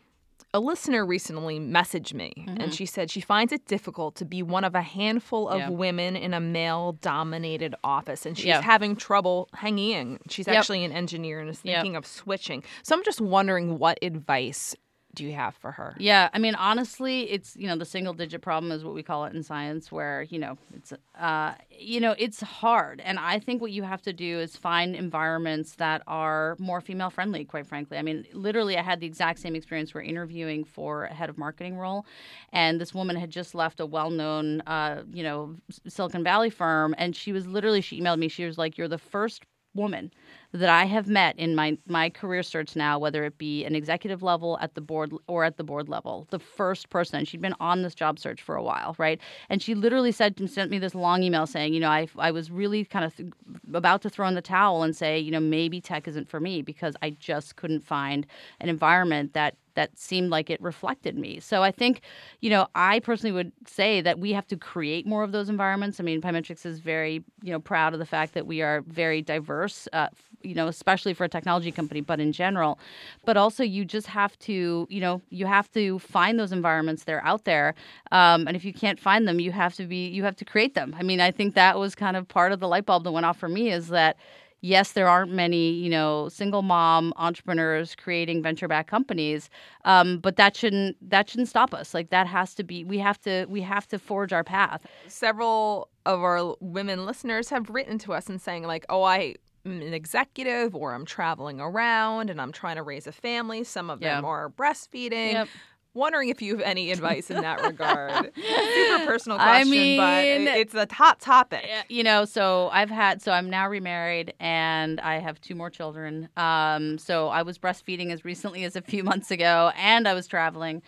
A 0.53 0.61
listener 0.61 1.05
recently 1.05 1.59
messaged 1.59 2.15
me, 2.15 2.33
and 2.47 2.59
mm-hmm. 2.59 2.71
she 2.71 2.87
said 2.87 3.11
she 3.11 3.21
finds 3.21 3.53
it 3.53 3.67
difficult 3.67 4.15
to 4.17 4.25
be 4.25 4.41
one 4.41 4.63
of 4.63 4.77
a 4.77 4.83
handful 4.83 5.49
of 5.49 5.59
Yeah. 5.59 5.69
women 5.71 6.15
in 6.15 6.33
a 6.33 6.39
male-dominated 6.41 7.75
office, 7.83 8.25
and 8.25 8.37
she's 8.37 8.47
Yeah. 8.47 8.63
having 8.63 8.95
trouble 8.95 9.49
hanging 9.53 9.91
in. 9.91 10.19
She's 10.29 10.47
Yep. 10.47 10.57
actually 10.57 10.85
an 10.85 10.93
engineer 10.93 11.41
and 11.41 11.51
is 11.51 11.61
Yep. 11.65 11.75
thinking 11.75 11.97
of 11.97 12.07
switching. 12.07 12.63
So 12.85 12.95
I'm 12.95 13.03
just 13.05 13.21
wondering, 13.21 13.79
what 13.79 13.99
advice 14.01 14.77
do 15.15 15.25
you 15.25 15.33
have 15.33 15.55
for 15.55 15.73
her? 15.73 15.95
Yeah, 15.99 16.29
I 16.33 16.39
mean, 16.39 16.55
honestly, 16.55 17.31
it's 17.31 17.57
you 17.57 17.67
know 17.67 17.77
the 17.77 17.85
single 17.85 18.13
digit 18.13 18.43
problem 18.43 18.73
is 18.73 18.85
what 18.85 18.95
we 18.95 19.03
call 19.03 19.25
it 19.25 19.35
in 19.35 19.43
science, 19.43 19.91
where 19.93 20.23
you 20.23 20.39
know 20.39 20.59
it's 20.75 20.93
uh, 21.19 21.55
you 21.71 22.01
know 22.01 22.15
it's 22.19 22.41
hard, 22.41 23.01
and 23.01 23.19
I 23.19 23.39
think 23.39 23.63
what 23.63 23.73
you 23.73 23.83
have 23.83 24.03
to 24.03 24.13
do 24.13 24.39
is 24.41 24.57
find 24.57 24.95
environments 24.95 25.77
that 25.77 26.03
are 26.07 26.57
more 26.59 26.81
female 26.81 27.11
friendly. 27.11 27.45
Quite 27.45 27.67
frankly, 27.67 27.99
I 27.99 28.03
mean, 28.03 28.27
literally, 28.33 28.77
I 28.77 28.83
had 28.83 29.01
the 29.01 29.07
exact 29.07 29.39
same 29.39 29.55
experience. 29.55 29.95
We're 29.95 30.03
interviewing 30.03 30.65
for 30.65 31.05
a 31.05 31.15
head 31.15 31.31
of 31.31 31.39
marketing 31.39 31.77
role, 31.77 32.07
and 32.53 32.81
this 32.81 32.93
woman 32.93 33.17
had 33.17 33.31
just 33.31 33.55
left 33.55 33.81
a 33.81 33.87
well 33.87 34.11
known 34.11 34.61
uh, 34.63 35.03
you 35.13 35.23
know 35.23 35.57
Silicon 35.89 36.25
Valley 36.25 36.51
firm, 36.51 36.95
and 36.99 37.15
she 37.15 37.33
was 37.33 37.47
literally 37.47 37.81
she 37.81 38.01
emailed 38.01 38.19
me. 38.19 38.29
She 38.29 38.45
was 38.45 38.59
like, 38.59 38.77
"You're 38.77 38.89
the 38.89 38.99
first 38.99 39.45
woman 39.75 40.11
that 40.53 40.69
I 40.69 40.85
have 40.85 41.09
met 41.09 41.37
in 41.39 41.55
my 41.55 41.77
my 41.87 42.09
career 42.11 42.43
search 42.43 42.77
now, 42.77 42.99
whether 42.99 43.25
it 43.25 43.39
be 43.39 43.65
an 43.65 43.75
executive 43.75 44.23
level 44.23 44.57
at 44.61 44.75
the 44.75 44.81
board 44.81 45.13
or 45.27 45.45
at 45.45 45.57
the 45.57 45.65
board 45.65 45.89
level, 45.89 46.27
the 46.31 46.39
first 46.39 46.91
person. 46.91 47.19
and 47.19 47.29
She'd 47.29 47.41
been 47.41 47.55
on 47.61 47.83
this 47.83 47.95
job 47.95 48.19
search 48.19 48.41
for 48.43 48.55
a 48.55 48.63
while, 48.63 48.95
right? 48.99 49.21
And 49.49 49.61
she 49.63 49.75
literally 49.75 50.13
said 50.13 50.39
sent 50.49 50.71
me 50.71 50.79
this 50.79 50.95
long 50.95 51.23
email 51.23 51.47
saying, 51.47 51.75
you 51.75 51.81
know, 51.81 51.91
I 51.91 52.07
I 52.19 52.31
was 52.31 52.51
really 52.51 52.85
kind 52.85 53.05
of 53.05 53.17
th- 53.17 53.33
about 53.73 54.03
to 54.03 54.11
throw 54.11 54.29
in 54.29 54.35
the 54.35 54.43
towel 54.43 54.83
and 54.83 54.95
say, 54.95 55.19
you 55.19 55.31
know, 55.31 55.41
maybe 55.41 55.81
tech 55.81 56.07
isn't 56.09 56.29
for 56.29 56.41
me 56.41 56.63
because 56.63 56.95
I 57.03 57.11
just 57.11 57.57
couldn't 57.57 57.85
find 57.85 58.27
an 58.61 58.69
environment 58.69 59.33
that 59.35 59.57
that 59.75 59.99
seemed 59.99 60.31
like 60.31 60.51
it 60.51 60.61
reflected 60.61 61.17
me. 61.17 61.41
So 61.41 61.63
I 61.63 61.71
think, 61.71 62.01
you 62.41 62.51
know, 62.51 62.67
I 62.75 63.01
personally 63.01 63.33
would 63.33 63.53
say 63.67 64.01
that 64.01 64.19
we 64.19 64.33
have 64.33 64.47
to 64.49 64.57
create 64.57 65.07
more 65.07 65.23
of 65.23 65.33
those 65.33 65.49
environments. 65.49 66.01
I 66.01 66.03
mean, 66.03 66.21
Pymetrics 66.21 66.65
is 66.65 66.79
very, 66.79 67.25
you 67.43 67.53
know, 67.53 67.61
proud 67.61 67.93
of 67.93 67.99
the 67.99 68.07
fact 68.07 68.35
that 68.35 68.47
we 68.47 68.63
are 68.63 68.83
very 68.83 69.23
diverse, 69.23 69.89
uh, 69.93 70.09
you 70.43 70.55
know, 70.55 70.69
especially 70.69 71.15
for 71.15 71.25
a 71.25 71.29
technology 71.29 71.73
company, 71.73 72.01
but 72.01 72.21
in 72.21 72.33
general. 72.33 72.79
But 73.25 73.37
also, 73.37 73.63
you 73.65 73.85
just 73.85 74.07
have 74.07 74.39
to, 74.41 74.87
you 74.91 75.01
know, 75.01 75.23
you 75.31 75.47
have 75.47 75.71
to 75.73 75.99
find 75.99 76.39
those 76.39 76.53
environments. 76.53 77.05
They're 77.05 77.25
out 77.25 77.45
there, 77.45 77.75
um, 78.13 78.47
and 78.47 78.57
if 78.57 78.65
you 78.65 78.73
can't 78.73 79.01
find 79.01 79.27
them, 79.27 79.41
you 79.41 79.53
have 79.53 79.75
to 79.75 79.87
be, 79.87 80.09
you 80.09 80.23
have 80.25 80.37
to 80.37 80.45
create 80.45 80.75
them. 80.75 80.95
I 80.99 81.03
mean, 81.03 81.21
I 81.21 81.31
think 81.31 81.55
that 81.55 81.79
was 81.79 81.95
kind 81.95 82.17
of 82.17 82.29
part 82.29 82.53
of 82.53 82.61
the 82.61 82.69
light 82.69 82.87
bulb 82.87 83.05
that 83.05 83.13
went 83.13 83.27
off 83.27 83.39
for 83.39 83.49
me 83.49 83.71
is 83.71 83.89
that 83.89 84.17
yes, 84.65 84.93
there 84.93 85.07
aren't 85.07 85.31
many, 85.31 85.71
you 85.73 85.91
know, 85.91 86.29
single 86.31 86.63
mom 86.63 87.13
entrepreneurs 87.17 87.95
creating 87.95 88.43
venture 88.43 88.67
backed 88.67 88.89
companies, 88.89 89.51
um, 89.85 90.19
but 90.19 90.37
that 90.37 90.57
shouldn't 90.57 90.97
that 91.11 91.29
shouldn't 91.29 91.49
stop 91.49 91.75
us. 91.75 91.93
Like 91.93 92.09
that 92.11 92.27
has 92.27 92.55
to 92.55 92.65
be 92.65 92.83
we 92.83 92.99
have 92.99 93.21
to 93.21 93.45
we 93.49 93.61
have 93.61 93.87
to 93.89 93.99
forge 93.99 94.33
our 94.33 94.43
path. 94.43 94.87
Several 95.07 95.91
of 96.07 96.21
our 96.21 96.57
women 96.61 97.05
listeners 97.05 97.51
have 97.51 97.69
written 97.69 97.99
to 97.99 98.15
us 98.15 98.29
and 98.29 98.41
saying 98.41 98.65
like, 98.65 98.87
"Oh, 98.89 99.03
I 99.03 99.35
an 99.67 99.95
executive 99.95 100.75
or 100.75 100.95
I'm 100.95 101.05
traveling 101.05 101.61
around 101.61 102.31
and 102.31 102.41
I'm 102.41 102.53
trying 102.53 102.77
to 102.77 102.83
raise 102.83 103.07
a 103.07 103.13
family. 103.13 103.65
Some 103.65 103.91
of 103.91 104.01
them 104.01 104.25
are 104.25 104.49
breastfeeding." 104.49 105.33
Yep. 105.33 105.49
Wondering 105.95 106.29
if 106.29 106.43
you 106.43 106.57
have 106.57 106.61
any 106.67 106.91
advice 106.91 107.31
in 107.31 107.41
that 107.43 107.63
regard. 107.63 108.33
Super 108.37 109.07
personal 109.07 109.39
question, 109.39 109.71
but 109.97 110.25
mean- 110.25 110.49
it- 110.49 110.57
it's 110.57 110.75
a 110.75 110.87
hot 110.93 111.21
topic. 111.21 111.65
You 111.89 112.03
know, 112.03 112.25
so 112.25 112.69
I've 112.73 112.91
had, 112.91 113.23
so 113.23 113.31
I'm 113.33 113.49
now 113.49 113.69
remarried 113.69 114.35
and 114.41 115.01
I 115.01 115.19
have 115.21 115.41
two 115.41 115.55
more 115.55 115.71
children. 115.71 116.29
Um, 116.37 116.99
so 116.99 117.29
I 117.29 117.43
was 117.43 117.59
breastfeeding 117.59 118.11
as 118.13 118.25
recently 118.25 118.65
as 118.65 118.75
a 118.77 118.83
few 118.83 119.05
months 119.05 119.31
ago 119.31 119.71
and 119.77 120.09
I 120.09 120.15
was 120.15 120.27
traveling. 120.27 120.83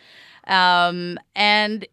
Um, 0.46 1.18
and 1.34 1.86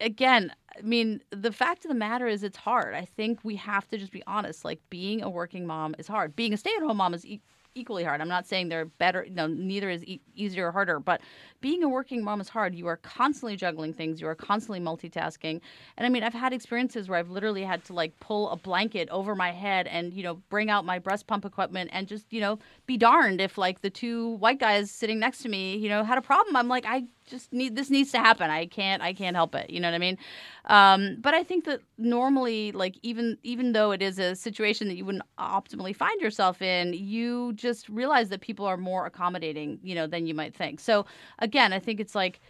again, 0.00 0.52
I 0.76 0.82
mean, 0.82 1.22
the 1.30 1.52
fact 1.52 1.84
of 1.84 1.88
the 1.88 1.94
matter 1.94 2.26
is 2.26 2.42
it's 2.42 2.56
hard. 2.58 2.94
I 2.94 3.04
think 3.04 3.40
we 3.42 3.56
have 3.56 3.88
to 3.88 3.98
just 3.98 4.12
be 4.12 4.22
honest. 4.26 4.64
Like 4.64 4.80
being 4.90 5.22
a 5.22 5.30
working 5.30 5.66
mom 5.66 5.94
is 5.98 6.06
hard. 6.06 6.36
Being 6.36 6.52
a 6.52 6.56
stay 6.56 6.70
at 6.76 6.82
home 6.82 6.98
mom 6.98 7.14
is 7.14 7.24
e- 7.24 7.40
equally 7.76 8.04
hard. 8.04 8.20
I'm 8.20 8.28
not 8.28 8.46
saying 8.46 8.68
they're 8.68 8.86
better. 8.86 9.26
No, 9.30 9.46
neither 9.46 9.90
is 9.90 10.04
e- 10.04 10.20
easier 10.34 10.68
or 10.68 10.72
harder. 10.72 10.98
But 10.98 11.20
being 11.60 11.82
a 11.82 11.88
working 11.88 12.24
mom 12.24 12.40
is 12.40 12.48
hard. 12.48 12.74
You 12.74 12.86
are 12.86 12.96
constantly 12.96 13.56
juggling 13.56 13.92
things. 13.92 14.20
You 14.20 14.28
are 14.28 14.34
constantly 14.34 14.80
multitasking. 14.80 15.60
And 15.96 16.06
I 16.06 16.08
mean, 16.08 16.22
I've 16.22 16.34
had 16.34 16.52
experiences 16.52 17.08
where 17.08 17.18
I've 17.18 17.30
literally 17.30 17.62
had 17.62 17.84
to 17.84 17.92
like 17.92 18.18
pull 18.20 18.50
a 18.50 18.56
blanket 18.56 19.08
over 19.10 19.34
my 19.34 19.52
head 19.52 19.86
and 19.86 20.12
you 20.12 20.22
know 20.22 20.36
bring 20.48 20.70
out 20.70 20.84
my 20.84 20.98
breast 20.98 21.26
pump 21.26 21.44
equipment 21.44 21.90
and 21.92 22.08
just 22.08 22.26
you 22.30 22.40
know 22.40 22.58
be 22.86 22.96
darned 22.96 23.40
if 23.40 23.58
like 23.58 23.82
the 23.82 23.90
two 23.90 24.30
white 24.36 24.58
guys 24.58 24.90
sitting 24.90 25.18
next 25.18 25.38
to 25.38 25.48
me 25.48 25.76
you 25.76 25.88
know 25.88 26.02
had 26.04 26.18
a 26.18 26.22
problem. 26.22 26.56
I'm 26.56 26.68
like 26.68 26.84
I 26.86 27.04
just 27.26 27.52
need 27.52 27.76
this 27.76 27.90
needs 27.90 28.12
to 28.12 28.18
happen. 28.18 28.50
I 28.50 28.66
can't 28.66 29.02
I 29.02 29.12
can't 29.12 29.36
help 29.36 29.54
it. 29.54 29.70
You 29.70 29.80
know 29.80 29.88
what 29.88 29.94
I 29.94 29.98
mean? 29.98 30.18
Um, 30.66 31.16
but 31.20 31.34
I 31.34 31.42
think 31.42 31.64
that 31.64 31.80
normally, 31.98 32.72
like 32.72 32.96
even 33.02 33.36
even 33.42 33.72
though 33.72 33.90
it 33.90 34.02
is 34.02 34.18
a 34.18 34.34
situation 34.34 34.88
that 34.88 34.96
you 34.96 35.04
wouldn't 35.04 35.24
optimally 35.38 35.94
find 35.94 36.20
yourself 36.20 36.62
in, 36.62 36.94
you 36.94 37.52
just 37.54 37.88
realize 37.88 38.28
that 38.30 38.40
people 38.40 38.66
are 38.66 38.76
more 38.76 39.06
accommodating, 39.06 39.78
you 39.82 39.94
know, 39.94 40.06
than 40.06 40.26
you 40.26 40.34
might 40.34 40.54
think. 40.54 40.80
So 40.80 41.06
again, 41.40 41.72
I 41.72 41.78
think 41.78 42.00
it's 42.00 42.14
like 42.14 42.40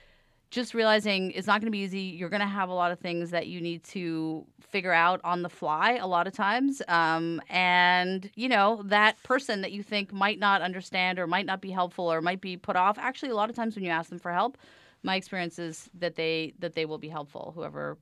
just 0.51 0.75
realizing 0.75 1.33
it's 1.33 1.47
not 1.47 1.61
going 1.61 1.67
to 1.67 1.73
be 1.73 1.81
easy. 1.81 2.01
You're 2.01 2.29
going 2.29 2.41
to 2.41 2.47
have 2.47 2.69
a 2.69 2.75
lot 2.75 2.93
of 2.93 2.99
things 2.99 3.31
that 3.31 3.47
you 3.49 3.61
need 3.61 3.83
to 3.85 4.47
figure 4.61 4.93
out 4.93 5.21
on 5.25 5.43
the 5.43 5.49
fly 5.49 5.99
a 6.01 6.07
lot 6.07 6.27
of 6.27 6.33
times. 6.33 6.83
Um, 6.89 7.43
and, 7.49 8.31
you 8.37 8.49
know, 8.49 8.83
that 8.87 9.23
person 9.23 9.63
that 9.63 9.73
you 9.73 9.83
think 9.83 10.13
might 10.13 10.39
not 10.39 10.63
understand 10.63 11.19
or 11.19 11.27
might 11.27 11.47
not 11.47 11.61
be 11.61 11.71
helpful 11.71 12.11
or 12.11 12.21
might 12.21 12.41
be 12.41 12.57
put 12.57 12.77
off, 12.77 12.99
actually, 12.99 13.31
a 13.31 13.35
lot 13.35 13.51
of 13.51 13.57
times 13.57 13.75
when 13.75 13.85
you 13.85 13.91
ask 13.91 14.09
them 14.09 14.19
for 14.19 14.33
help, 14.33 14.57
my 15.03 15.15
experience 15.17 15.59
is 15.59 15.89
that 15.95 16.17
they 16.17 16.53
that 16.59 16.75
they 16.75 16.85
will 16.85 16.99
be 16.99 17.09
helpful 17.09 17.53
whoever 17.55 17.97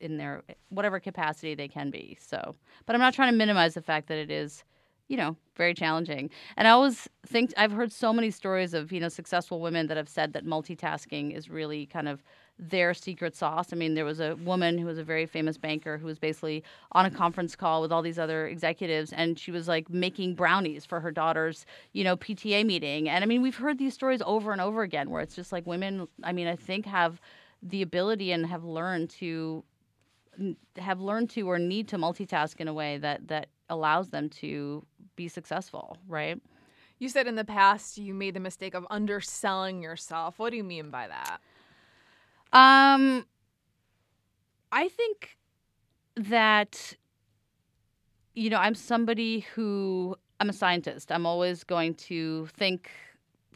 in 0.00 0.18
their 0.18 0.42
whatever 0.68 1.00
capacity 1.00 1.54
they 1.54 1.68
can 1.68 1.90
be 1.90 2.16
so 2.20 2.54
but 2.84 2.94
i'm 2.94 3.00
not 3.00 3.14
trying 3.14 3.32
to 3.32 3.36
minimize 3.36 3.74
the 3.74 3.82
fact 3.82 4.08
that 4.08 4.18
it 4.18 4.30
is 4.30 4.64
you 5.08 5.16
know, 5.16 5.36
very 5.56 5.74
challenging. 5.74 6.30
And 6.56 6.66
I 6.66 6.70
always 6.70 7.08
think 7.26 7.52
I've 7.56 7.72
heard 7.72 7.92
so 7.92 8.12
many 8.12 8.30
stories 8.30 8.74
of, 8.74 8.90
you 8.90 9.00
know, 9.00 9.08
successful 9.08 9.60
women 9.60 9.86
that 9.88 9.96
have 9.96 10.08
said 10.08 10.32
that 10.32 10.46
multitasking 10.46 11.36
is 11.36 11.50
really 11.50 11.86
kind 11.86 12.08
of 12.08 12.22
their 12.58 12.94
secret 12.94 13.34
sauce. 13.34 13.72
I 13.72 13.76
mean, 13.76 13.94
there 13.94 14.04
was 14.04 14.20
a 14.20 14.36
woman 14.36 14.78
who 14.78 14.86
was 14.86 14.96
a 14.98 15.04
very 15.04 15.26
famous 15.26 15.58
banker 15.58 15.98
who 15.98 16.06
was 16.06 16.18
basically 16.18 16.62
on 16.92 17.04
a 17.04 17.10
conference 17.10 17.56
call 17.56 17.82
with 17.82 17.92
all 17.92 18.00
these 18.00 18.18
other 18.18 18.46
executives 18.46 19.12
and 19.12 19.38
she 19.38 19.50
was 19.50 19.66
like 19.66 19.90
making 19.90 20.36
brownies 20.36 20.86
for 20.86 21.00
her 21.00 21.10
daughter's, 21.10 21.66
you 21.92 22.04
know, 22.04 22.16
PTA 22.16 22.64
meeting. 22.64 23.08
And 23.08 23.24
I 23.24 23.26
mean, 23.26 23.42
we've 23.42 23.56
heard 23.56 23.78
these 23.78 23.94
stories 23.94 24.22
over 24.24 24.52
and 24.52 24.60
over 24.60 24.82
again 24.82 25.10
where 25.10 25.20
it's 25.20 25.34
just 25.34 25.52
like 25.52 25.66
women, 25.66 26.06
I 26.22 26.32
mean, 26.32 26.46
I 26.46 26.56
think 26.56 26.86
have 26.86 27.20
the 27.62 27.82
ability 27.82 28.30
and 28.30 28.46
have 28.46 28.64
learned 28.64 29.10
to 29.10 29.64
have 30.76 31.00
learned 31.00 31.30
to 31.30 31.48
or 31.48 31.58
need 31.58 31.88
to 31.88 31.96
multitask 31.96 32.60
in 32.60 32.68
a 32.68 32.72
way 32.74 32.98
that 32.98 33.28
that 33.28 33.48
allows 33.68 34.10
them 34.10 34.28
to 34.28 34.84
be 35.16 35.28
successful, 35.28 35.96
right? 36.08 36.40
You 36.98 37.08
said 37.08 37.26
in 37.26 37.34
the 37.34 37.44
past 37.44 37.98
you 37.98 38.14
made 38.14 38.34
the 38.34 38.40
mistake 38.40 38.74
of 38.74 38.86
underselling 38.90 39.82
yourself. 39.82 40.38
What 40.38 40.50
do 40.50 40.56
you 40.56 40.64
mean 40.64 40.90
by 40.90 41.08
that? 41.08 41.40
Um 42.52 43.26
I 44.72 44.88
think 44.88 45.36
that 46.16 46.94
you 48.34 48.50
know, 48.50 48.58
I'm 48.58 48.74
somebody 48.74 49.40
who 49.54 50.16
I'm 50.40 50.48
a 50.48 50.52
scientist. 50.52 51.12
I'm 51.12 51.26
always 51.26 51.64
going 51.64 51.94
to 51.94 52.46
think 52.46 52.90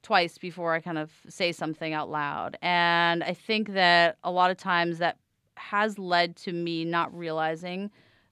twice 0.02 0.38
before 0.38 0.74
I 0.74 0.80
kind 0.80 0.98
of 0.98 1.10
say 1.28 1.52
something 1.52 1.92
out 1.92 2.08
loud. 2.08 2.56
And 2.62 3.24
I 3.24 3.34
think 3.34 3.72
that 3.74 4.16
a 4.22 4.30
lot 4.30 4.50
of 4.50 4.56
times 4.56 4.98
that 4.98 5.18
has 5.56 5.98
led 5.98 6.36
to 6.36 6.52
me 6.52 6.84
not 6.84 7.12
realizing 7.16 7.90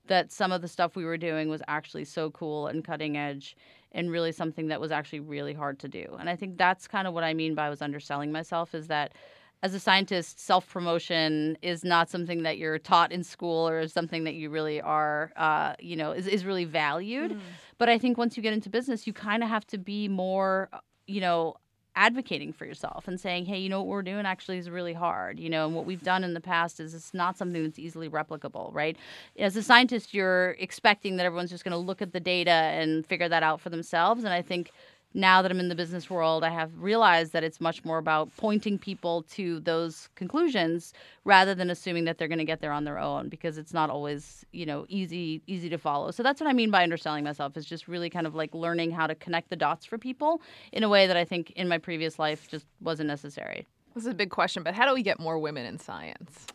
that 0.09 0.33
some 0.33 0.53
of 0.53 0.63
the 0.63 0.69
stuff 0.69 0.97
we 0.97 1.05
were 1.05 1.17
doing 1.17 1.49
was 1.49 1.63
actually 1.69 2.05
so 2.05 2.31
cool 2.31 2.67
and 2.67 2.85
cutting 2.85 3.17
edge 3.17 3.57
and 3.93 4.11
really 4.11 4.33
something 4.33 4.69
that 4.69 4.81
was 4.81 4.91
actually 4.93 5.21
really 5.21 5.55
hard 5.55 5.79
to 5.81 5.89
do. 5.89 6.17
And 6.19 6.29
I 6.29 6.37
think 6.37 6.59
that's 6.59 6.87
kind 6.87 7.07
of 7.07 7.15
what 7.15 7.25
I 7.25 7.35
mean 7.35 7.55
by 7.55 7.67
I 7.67 7.71
was 7.71 7.83
underselling 7.83 8.33
myself 8.33 8.75
is 8.75 8.89
that 8.89 9.15
as 9.63 9.75
a 9.75 9.81
scientist, 9.81 10.39
self 10.39 10.69
promotion 10.69 11.57
is 11.63 11.83
not 11.83 12.11
something 12.11 12.43
that 12.43 12.59
you're 12.59 12.79
taught 12.79 13.11
in 13.11 13.25
school 13.25 13.67
or 13.67 13.89
something 13.89 14.25
that 14.25 14.35
you 14.35 14.51
really 14.51 14.81
are, 14.81 15.33
uh, 15.37 15.75
you 15.79 15.97
know, 15.97 16.13
is, 16.13 16.27
is 16.27 16.45
really 16.45 16.65
valued. 16.65 17.33
Mm. 17.33 17.41
But 17.79 17.89
I 17.89 17.99
think 17.99 18.19
once 18.19 18.37
you 18.37 18.43
get 18.43 18.53
into 18.53 18.69
business, 18.69 19.07
you 19.07 19.13
kind 19.13 19.43
of 19.43 19.49
have 19.49 19.67
to 19.69 19.79
be 19.79 20.09
more, 20.09 20.69
you 21.07 21.21
know, 21.21 21.57
advocating 21.97 22.53
for 22.53 22.67
yourself 22.67 23.09
and 23.09 23.19
saying, 23.19 23.47
hey, 23.47 23.59
you 23.59 23.69
know 23.69 23.81
what 23.81 23.89
we're 23.89 24.03
doing 24.03 24.27
actually 24.27 24.59
is 24.59 24.71
really 24.71 24.93
hard. 24.93 25.41
You 25.41 25.49
know, 25.49 25.67
and 25.67 25.75
what 25.75 25.87
we've 25.87 26.03
done 26.03 26.23
in 26.23 26.35
the 26.35 26.41
past 26.41 26.79
is 26.79 26.95
it's 26.95 27.15
not 27.15 27.37
something 27.37 27.63
that's 27.65 27.79
easily 27.79 28.09
replicable, 28.09 28.73
right? 28.73 28.97
As 29.39 29.57
a 29.57 29.63
scientist, 29.63 30.15
you're 30.15 30.51
expecting 30.59 31.17
that 31.17 31.27
everyone's 31.27 31.51
just 31.51 31.65
going 31.65 31.73
to 31.73 31.79
look 31.79 32.03
at 32.03 32.13
the 32.13 32.21
data 32.21 32.51
and 32.51 33.05
figure 33.07 33.29
that 33.29 33.43
out 33.43 33.61
for 33.61 33.71
themselves. 33.71 34.23
And 34.25 34.33
I 34.33 34.43
think 34.43 34.71
now 35.15 35.41
that 35.41 35.51
I'm 35.51 35.61
in 35.61 35.69
the 35.69 35.75
business 35.75 36.11
world, 36.11 36.45
I 36.45 36.51
have 36.51 36.71
realized 36.79 37.33
that 37.33 37.43
it's 37.43 37.61
much 37.61 37.85
more 37.85 37.99
about 37.99 38.29
pointing 38.37 38.79
people 38.79 39.23
to 39.31 39.61
those 39.61 40.09
conclusions 40.15 40.93
rather 41.25 41.55
than 41.55 41.71
assuming 41.71 42.05
that 42.05 42.19
they're 42.19 42.29
going 42.29 42.39
to 42.39 42.45
get 42.45 42.61
there 42.61 42.73
on 42.73 42.85
their 42.85 42.99
own 42.99 43.29
because 43.29 43.57
it's 43.57 43.73
not 43.73 43.89
always, 43.89 44.45
you 44.53 44.67
know, 44.67 44.85
easy 44.89 45.41
easy 45.47 45.69
to 45.71 45.79
follow. 45.79 46.11
So 46.11 46.23
that's 46.23 46.41
what 46.41 46.49
I 46.49 46.53
mean 46.53 46.71
by 46.71 46.83
underselling 46.83 47.25
myself 47.25 47.57
is 47.57 47.65
just 47.65 47.89
really 47.89 48.11
kind 48.11 48.27
of 48.27 48.35
like 48.35 48.55
learning 48.55 48.91
how 48.91 49.07
to 49.07 49.15
connect 49.15 49.49
the 49.49 49.57
dots 49.57 49.87
for 49.87 49.97
people 49.97 50.43
in 50.73 50.83
a 50.83 50.89
way 50.89 51.07
that 51.07 51.17
I 51.17 51.25
think 51.25 51.51
in 51.53 51.67
my 51.69 51.79
previous 51.79 52.19
life 52.19 52.49
just 52.49 52.67
wasn't 52.81 53.09
necessary. 53.09 53.67
This 53.95 54.05
is 54.05 54.11
a 54.11 54.15
big 54.15 54.31
question, 54.31 54.63
but 54.63 54.75
how 54.75 54.87
do 54.87 54.93
we 54.93 55.03
get 55.03 55.19
more 55.19 55.39
women 55.39 55.65
in 55.65 55.79
science? 55.79 56.47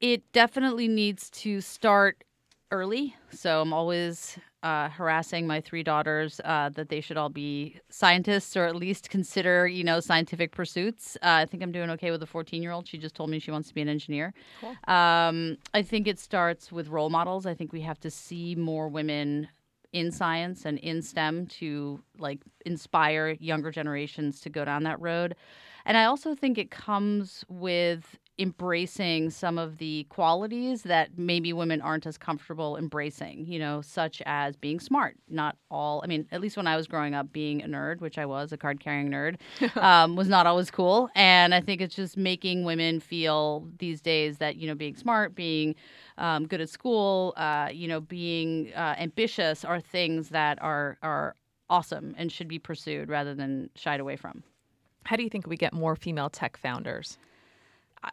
It 0.00 0.30
definitely 0.32 0.86
needs 0.86 1.30
to 1.30 1.62
start 1.62 2.22
early. 2.70 3.16
So 3.30 3.62
I'm 3.62 3.72
always 3.72 4.38
uh, 4.62 4.88
harassing 4.88 5.46
my 5.46 5.60
three 5.60 5.82
daughters 5.82 6.40
uh, 6.44 6.68
that 6.70 6.88
they 6.88 7.00
should 7.00 7.16
all 7.16 7.28
be 7.28 7.76
scientists 7.90 8.56
or 8.56 8.64
at 8.64 8.74
least 8.74 9.08
consider, 9.08 9.66
you 9.66 9.84
know, 9.84 10.00
scientific 10.00 10.52
pursuits. 10.52 11.16
Uh, 11.16 11.42
I 11.42 11.46
think 11.46 11.62
I'm 11.62 11.72
doing 11.72 11.90
okay 11.90 12.10
with 12.10 12.22
a 12.22 12.26
14 12.26 12.62
year 12.62 12.72
old. 12.72 12.86
She 12.86 12.98
just 12.98 13.14
told 13.14 13.30
me 13.30 13.38
she 13.38 13.50
wants 13.50 13.68
to 13.68 13.74
be 13.74 13.82
an 13.82 13.88
engineer. 13.88 14.34
Cool. 14.60 14.74
Um, 14.92 15.58
I 15.74 15.82
think 15.82 16.06
it 16.08 16.18
starts 16.18 16.72
with 16.72 16.88
role 16.88 17.10
models. 17.10 17.46
I 17.46 17.54
think 17.54 17.72
we 17.72 17.82
have 17.82 18.00
to 18.00 18.10
see 18.10 18.54
more 18.54 18.88
women 18.88 19.48
in 19.92 20.10
science 20.10 20.64
and 20.64 20.78
in 20.78 21.02
STEM 21.02 21.46
to 21.46 22.00
like 22.18 22.40
inspire 22.66 23.36
younger 23.40 23.70
generations 23.70 24.40
to 24.40 24.50
go 24.50 24.64
down 24.64 24.82
that 24.82 25.00
road. 25.00 25.34
And 25.86 25.96
I 25.96 26.04
also 26.04 26.34
think 26.34 26.58
it 26.58 26.70
comes 26.70 27.44
with 27.48 28.18
embracing 28.38 29.30
some 29.30 29.58
of 29.58 29.78
the 29.78 30.04
qualities 30.10 30.82
that 30.84 31.18
maybe 31.18 31.52
women 31.52 31.80
aren't 31.80 32.06
as 32.06 32.16
comfortable 32.16 32.76
embracing, 32.76 33.44
you 33.46 33.58
know, 33.58 33.80
such 33.80 34.22
as 34.26 34.54
being 34.54 34.78
smart. 34.78 35.16
Not 35.28 35.56
all, 35.70 36.00
I 36.04 36.06
mean, 36.06 36.26
at 36.30 36.40
least 36.40 36.56
when 36.56 36.66
I 36.66 36.76
was 36.76 36.86
growing 36.86 37.14
up, 37.14 37.32
being 37.32 37.62
a 37.62 37.66
nerd, 37.66 38.00
which 38.00 38.16
I 38.16 38.26
was, 38.26 38.52
a 38.52 38.56
card 38.56 38.78
carrying 38.78 39.10
nerd, 39.10 39.36
um, 39.76 40.14
was 40.14 40.28
not 40.28 40.46
always 40.46 40.70
cool. 40.70 41.10
And 41.16 41.52
I 41.52 41.60
think 41.60 41.80
it's 41.80 41.96
just 41.96 42.16
making 42.16 42.64
women 42.64 43.00
feel 43.00 43.66
these 43.78 44.00
days 44.00 44.38
that, 44.38 44.56
you 44.56 44.68
know, 44.68 44.74
being 44.74 44.94
smart, 44.94 45.34
being 45.34 45.74
um, 46.16 46.46
good 46.46 46.60
at 46.60 46.68
school, 46.68 47.34
uh, 47.36 47.68
you 47.72 47.88
know, 47.88 48.00
being 48.00 48.72
uh, 48.74 48.94
ambitious 48.98 49.64
are 49.64 49.80
things 49.80 50.28
that 50.28 50.62
are, 50.62 50.96
are 51.02 51.34
awesome 51.68 52.14
and 52.16 52.30
should 52.30 52.48
be 52.48 52.58
pursued 52.58 53.08
rather 53.08 53.34
than 53.34 53.68
shied 53.74 53.98
away 53.98 54.16
from. 54.16 54.44
How 55.04 55.16
do 55.16 55.24
you 55.24 55.30
think 55.30 55.46
we 55.46 55.56
get 55.56 55.72
more 55.72 55.96
female 55.96 56.30
tech 56.30 56.56
founders? 56.56 57.18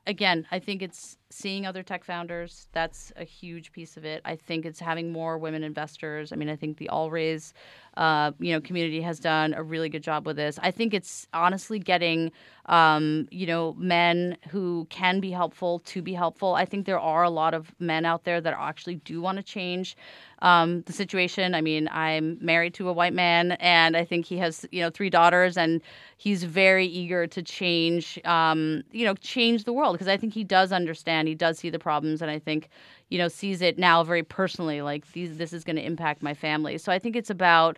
Again, 0.05 0.47
I 0.51 0.59
think 0.59 0.81
it's 0.81 1.17
seeing 1.29 1.65
other 1.65 1.83
tech 1.83 2.03
founders. 2.03 2.67
That's 2.71 3.11
a 3.15 3.23
huge 3.23 3.71
piece 3.71 3.97
of 3.97 4.05
it. 4.05 4.21
I 4.25 4.35
think 4.35 4.65
it's 4.65 4.79
having 4.79 5.11
more 5.11 5.37
women 5.37 5.63
investors. 5.63 6.31
I 6.31 6.35
mean, 6.35 6.49
I 6.49 6.55
think 6.55 6.77
the 6.77 6.89
All 6.89 7.09
Raise, 7.09 7.53
uh, 7.97 8.31
you 8.39 8.53
know, 8.53 8.61
community 8.61 9.01
has 9.01 9.19
done 9.19 9.53
a 9.53 9.63
really 9.63 9.89
good 9.89 10.03
job 10.03 10.25
with 10.25 10.35
this. 10.35 10.59
I 10.61 10.71
think 10.71 10.93
it's 10.93 11.27
honestly 11.33 11.79
getting, 11.79 12.31
um, 12.67 13.27
you 13.31 13.47
know, 13.47 13.73
men 13.77 14.37
who 14.49 14.85
can 14.89 15.19
be 15.19 15.31
helpful 15.31 15.79
to 15.79 16.01
be 16.01 16.13
helpful. 16.13 16.53
I 16.53 16.65
think 16.65 16.85
there 16.85 16.99
are 16.99 17.23
a 17.23 17.29
lot 17.29 17.53
of 17.53 17.73
men 17.79 18.05
out 18.05 18.23
there 18.23 18.39
that 18.41 18.53
actually 18.57 18.95
do 18.95 19.21
want 19.21 19.37
to 19.37 19.43
change 19.43 19.97
um, 20.41 20.81
the 20.81 20.93
situation. 20.93 21.55
I 21.55 21.61
mean, 21.61 21.87
I'm 21.91 22.37
married 22.41 22.73
to 22.75 22.89
a 22.89 22.93
white 22.93 23.13
man, 23.13 23.53
and 23.53 23.95
I 23.95 24.03
think 24.03 24.25
he 24.25 24.37
has, 24.37 24.65
you 24.71 24.81
know, 24.81 24.89
three 24.89 25.09
daughters, 25.09 25.57
and 25.57 25.81
he's 26.17 26.43
very 26.43 26.85
eager 26.85 27.25
to 27.27 27.41
change, 27.41 28.19
um, 28.25 28.83
you 28.91 29.05
know, 29.05 29.15
change 29.15 29.63
the 29.63 29.73
world 29.73 29.93
because 29.93 30.09
I 30.09 30.17
think 30.17 30.33
he 30.33 30.43
does 30.43 30.71
understand, 30.71 31.14
he 31.23 31.35
does 31.35 31.57
see 31.59 31.69
the 31.69 31.79
problems, 31.79 32.21
and 32.21 32.29
I 32.29 32.39
think, 32.39 32.69
you 33.09 33.17
know, 33.17 33.27
sees 33.27 33.61
it 33.61 33.77
now 33.77 34.03
very 34.03 34.23
personally, 34.23 34.81
like 34.81 35.11
these, 35.13 35.37
this 35.37 35.53
is 35.53 35.63
going 35.63 35.75
to 35.77 35.85
impact 35.85 36.21
my 36.21 36.33
family. 36.33 36.77
So 36.77 36.91
I 36.91 36.99
think 36.99 37.15
it's 37.15 37.29
about 37.29 37.77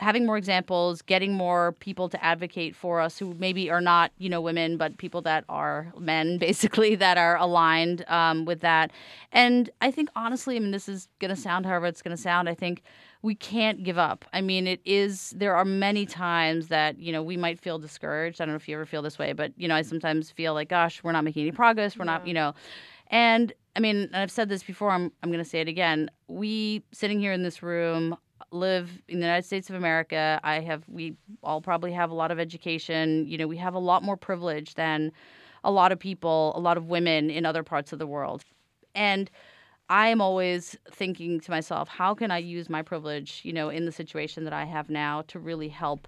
having 0.00 0.24
more 0.24 0.38
examples, 0.38 1.02
getting 1.02 1.34
more 1.34 1.72
people 1.72 2.08
to 2.08 2.24
advocate 2.24 2.74
for 2.74 3.00
us 3.00 3.18
who 3.18 3.34
maybe 3.38 3.70
are 3.70 3.82
not, 3.82 4.10
you 4.18 4.28
know, 4.28 4.40
women, 4.40 4.76
but 4.76 4.96
people 4.98 5.20
that 5.22 5.44
are 5.48 5.92
men, 5.98 6.38
basically, 6.46 6.94
that 6.94 7.18
are 7.18 7.36
aligned 7.36 8.04
um, 8.08 8.44
with 8.44 8.60
that. 8.60 8.90
And 9.32 9.70
I 9.80 9.90
think, 9.90 10.08
honestly, 10.16 10.56
I 10.56 10.58
mean, 10.60 10.70
this 10.70 10.88
is 10.88 11.08
going 11.18 11.34
to 11.34 11.40
sound 11.40 11.66
however 11.66 11.86
it's 11.86 12.02
going 12.02 12.16
to 12.16 12.22
sound. 12.22 12.48
I 12.48 12.54
think 12.54 12.82
we 13.22 13.34
can't 13.34 13.82
give 13.84 13.98
up. 13.98 14.24
I 14.32 14.40
mean, 14.40 14.66
it 14.66 14.80
is, 14.84 15.34
there 15.36 15.54
are 15.54 15.64
many 15.64 16.06
times 16.06 16.68
that, 16.68 16.98
you 16.98 17.12
know, 17.12 17.22
we 17.22 17.36
might 17.36 17.60
feel 17.60 17.78
discouraged. 17.78 18.40
I 18.40 18.44
don't 18.44 18.52
know 18.52 18.56
if 18.56 18.68
you 18.68 18.74
ever 18.74 18.86
feel 18.86 19.02
this 19.02 19.18
way, 19.18 19.34
but, 19.34 19.52
you 19.56 19.68
know, 19.68 19.74
I 19.74 19.82
sometimes 19.82 20.30
feel 20.30 20.54
like, 20.54 20.70
gosh, 20.70 21.02
we're 21.02 21.12
not 21.12 21.24
making 21.24 21.42
any 21.42 21.52
progress. 21.52 21.98
We're 21.98 22.06
yeah. 22.06 22.12
not, 22.12 22.26
you 22.26 22.34
know, 22.34 22.54
and 23.08 23.52
I 23.76 23.80
mean, 23.80 24.08
I've 24.14 24.30
said 24.30 24.48
this 24.48 24.62
before, 24.62 24.90
I'm, 24.90 25.12
I'm 25.22 25.30
going 25.30 25.44
to 25.44 25.48
say 25.48 25.60
it 25.60 25.68
again. 25.68 26.10
We, 26.28 26.82
sitting 26.92 27.20
here 27.20 27.32
in 27.32 27.42
this 27.42 27.62
room, 27.62 28.16
live 28.52 28.90
in 29.06 29.20
the 29.20 29.26
United 29.26 29.44
States 29.44 29.68
of 29.68 29.76
America. 29.76 30.40
I 30.42 30.60
have, 30.60 30.82
we 30.88 31.14
all 31.42 31.60
probably 31.60 31.92
have 31.92 32.10
a 32.10 32.14
lot 32.14 32.30
of 32.30 32.40
education. 32.40 33.26
You 33.26 33.38
know, 33.38 33.46
we 33.46 33.58
have 33.58 33.74
a 33.74 33.78
lot 33.78 34.02
more 34.02 34.16
privilege 34.16 34.74
than 34.74 35.12
a 35.62 35.70
lot 35.70 35.92
of 35.92 35.98
people, 35.98 36.52
a 36.56 36.60
lot 36.60 36.76
of 36.76 36.86
women 36.86 37.30
in 37.30 37.44
other 37.44 37.62
parts 37.62 37.92
of 37.92 37.98
the 37.98 38.06
world. 38.06 38.44
And 38.94 39.30
I 39.90 40.06
am 40.06 40.20
always 40.20 40.76
thinking 40.88 41.40
to 41.40 41.50
myself, 41.50 41.88
how 41.88 42.14
can 42.14 42.30
I 42.30 42.38
use 42.38 42.70
my 42.70 42.80
privilege, 42.80 43.40
you 43.42 43.52
know, 43.52 43.70
in 43.70 43.86
the 43.86 43.92
situation 43.92 44.44
that 44.44 44.52
I 44.52 44.64
have 44.64 44.88
now 44.88 45.22
to 45.22 45.40
really 45.40 45.68
help 45.68 46.06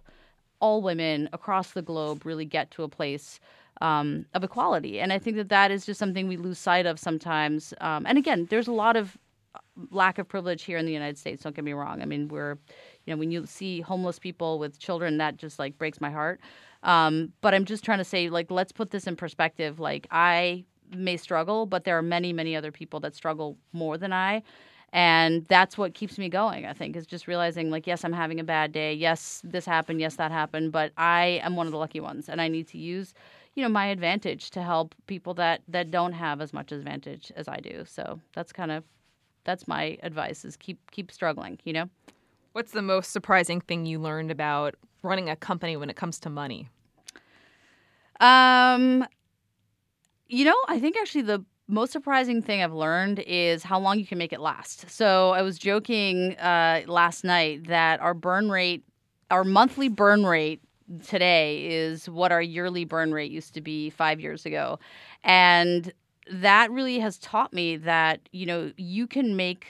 all 0.60 0.80
women 0.80 1.28
across 1.32 1.72
the 1.72 1.82
globe 1.82 2.24
really 2.24 2.44
get 2.44 2.70
to 2.70 2.84
a 2.84 2.88
place 2.88 3.40
um, 3.80 4.24
of 4.34 4.44
equality? 4.44 5.00
And 5.00 5.12
I 5.12 5.18
think 5.18 5.36
that 5.36 5.48
that 5.48 5.72
is 5.72 5.84
just 5.84 5.98
something 5.98 6.28
we 6.28 6.36
lose 6.36 6.60
sight 6.60 6.86
of 6.86 7.00
sometimes. 7.00 7.74
Um, 7.80 8.06
and 8.06 8.16
again, 8.18 8.46
there's 8.50 8.68
a 8.68 8.72
lot 8.72 8.94
of 8.94 9.18
uh, 9.56 9.58
lack 9.90 10.16
of 10.18 10.28
privilege 10.28 10.62
here 10.62 10.78
in 10.78 10.86
the 10.86 10.92
United 10.92 11.18
States. 11.18 11.42
Don't 11.42 11.56
get 11.56 11.64
me 11.64 11.72
wrong. 11.72 12.02
I 12.02 12.04
mean, 12.04 12.28
we're, 12.28 12.58
you 13.04 13.12
know, 13.12 13.16
when 13.16 13.32
you 13.32 13.46
see 13.46 13.80
homeless 13.80 14.20
people 14.20 14.60
with 14.60 14.78
children, 14.78 15.18
that 15.18 15.38
just 15.38 15.58
like 15.58 15.76
breaks 15.76 16.00
my 16.00 16.10
heart. 16.10 16.40
Um, 16.84 17.32
but 17.40 17.52
I'm 17.52 17.64
just 17.64 17.82
trying 17.84 17.98
to 17.98 18.04
say, 18.04 18.28
like, 18.28 18.48
let's 18.48 18.70
put 18.70 18.92
this 18.92 19.08
in 19.08 19.16
perspective. 19.16 19.80
Like, 19.80 20.06
I 20.12 20.66
may 20.94 21.16
struggle, 21.16 21.66
but 21.66 21.84
there 21.84 21.96
are 21.96 22.02
many, 22.02 22.32
many 22.32 22.56
other 22.56 22.72
people 22.72 23.00
that 23.00 23.14
struggle 23.14 23.56
more 23.72 23.98
than 23.98 24.12
I. 24.12 24.42
And 24.94 25.46
that's 25.48 25.78
what 25.78 25.94
keeps 25.94 26.18
me 26.18 26.28
going, 26.28 26.66
I 26.66 26.74
think, 26.74 26.96
is 26.96 27.06
just 27.06 27.26
realizing, 27.26 27.70
like, 27.70 27.86
yes, 27.86 28.04
I'm 28.04 28.12
having 28.12 28.38
a 28.38 28.44
bad 28.44 28.72
day. 28.72 28.92
Yes, 28.92 29.40
this 29.42 29.64
happened. 29.64 30.00
Yes, 30.00 30.16
that 30.16 30.30
happened. 30.30 30.70
But 30.70 30.92
I 30.98 31.40
am 31.42 31.56
one 31.56 31.66
of 31.66 31.72
the 31.72 31.78
lucky 31.78 32.00
ones. 32.00 32.28
And 32.28 32.42
I 32.42 32.48
need 32.48 32.68
to 32.68 32.78
use, 32.78 33.14
you 33.54 33.62
know, 33.62 33.70
my 33.70 33.86
advantage 33.86 34.50
to 34.50 34.62
help 34.62 34.94
people 35.06 35.32
that, 35.34 35.62
that 35.68 35.90
don't 35.90 36.12
have 36.12 36.42
as 36.42 36.52
much 36.52 36.72
advantage 36.72 37.32
as 37.36 37.48
I 37.48 37.56
do. 37.56 37.84
So 37.86 38.20
that's 38.34 38.52
kind 38.52 38.70
of, 38.70 38.84
that's 39.44 39.66
my 39.66 39.96
advice 40.02 40.44
is 40.44 40.58
keep, 40.58 40.78
keep 40.90 41.10
struggling, 41.10 41.58
you 41.64 41.72
know? 41.72 41.88
What's 42.52 42.72
the 42.72 42.82
most 42.82 43.12
surprising 43.12 43.62
thing 43.62 43.86
you 43.86 43.98
learned 43.98 44.30
about 44.30 44.74
running 45.02 45.30
a 45.30 45.36
company 45.36 45.74
when 45.74 45.88
it 45.88 45.96
comes 45.96 46.20
to 46.20 46.28
money? 46.28 46.68
Um, 48.20 49.06
you 50.28 50.44
know, 50.44 50.56
I 50.68 50.78
think 50.78 50.96
actually 50.96 51.22
the 51.22 51.44
most 51.68 51.92
surprising 51.92 52.42
thing 52.42 52.62
I've 52.62 52.72
learned 52.72 53.20
is 53.20 53.62
how 53.62 53.78
long 53.78 53.98
you 53.98 54.06
can 54.06 54.18
make 54.18 54.32
it 54.32 54.40
last. 54.40 54.90
So 54.90 55.30
I 55.30 55.42
was 55.42 55.58
joking 55.58 56.36
uh, 56.38 56.82
last 56.86 57.24
night 57.24 57.68
that 57.68 58.00
our 58.00 58.14
burn 58.14 58.50
rate, 58.50 58.84
our 59.30 59.44
monthly 59.44 59.88
burn 59.88 60.24
rate 60.24 60.60
today 61.06 61.66
is 61.66 62.08
what 62.08 62.32
our 62.32 62.42
yearly 62.42 62.84
burn 62.84 63.12
rate 63.12 63.30
used 63.30 63.54
to 63.54 63.60
be 63.60 63.90
five 63.90 64.20
years 64.20 64.44
ago. 64.44 64.78
And 65.24 65.92
that 66.30 66.70
really 66.70 66.98
has 66.98 67.18
taught 67.18 67.52
me 67.52 67.76
that, 67.78 68.20
you 68.32 68.46
know, 68.46 68.72
you 68.76 69.06
can 69.06 69.36
make 69.36 69.66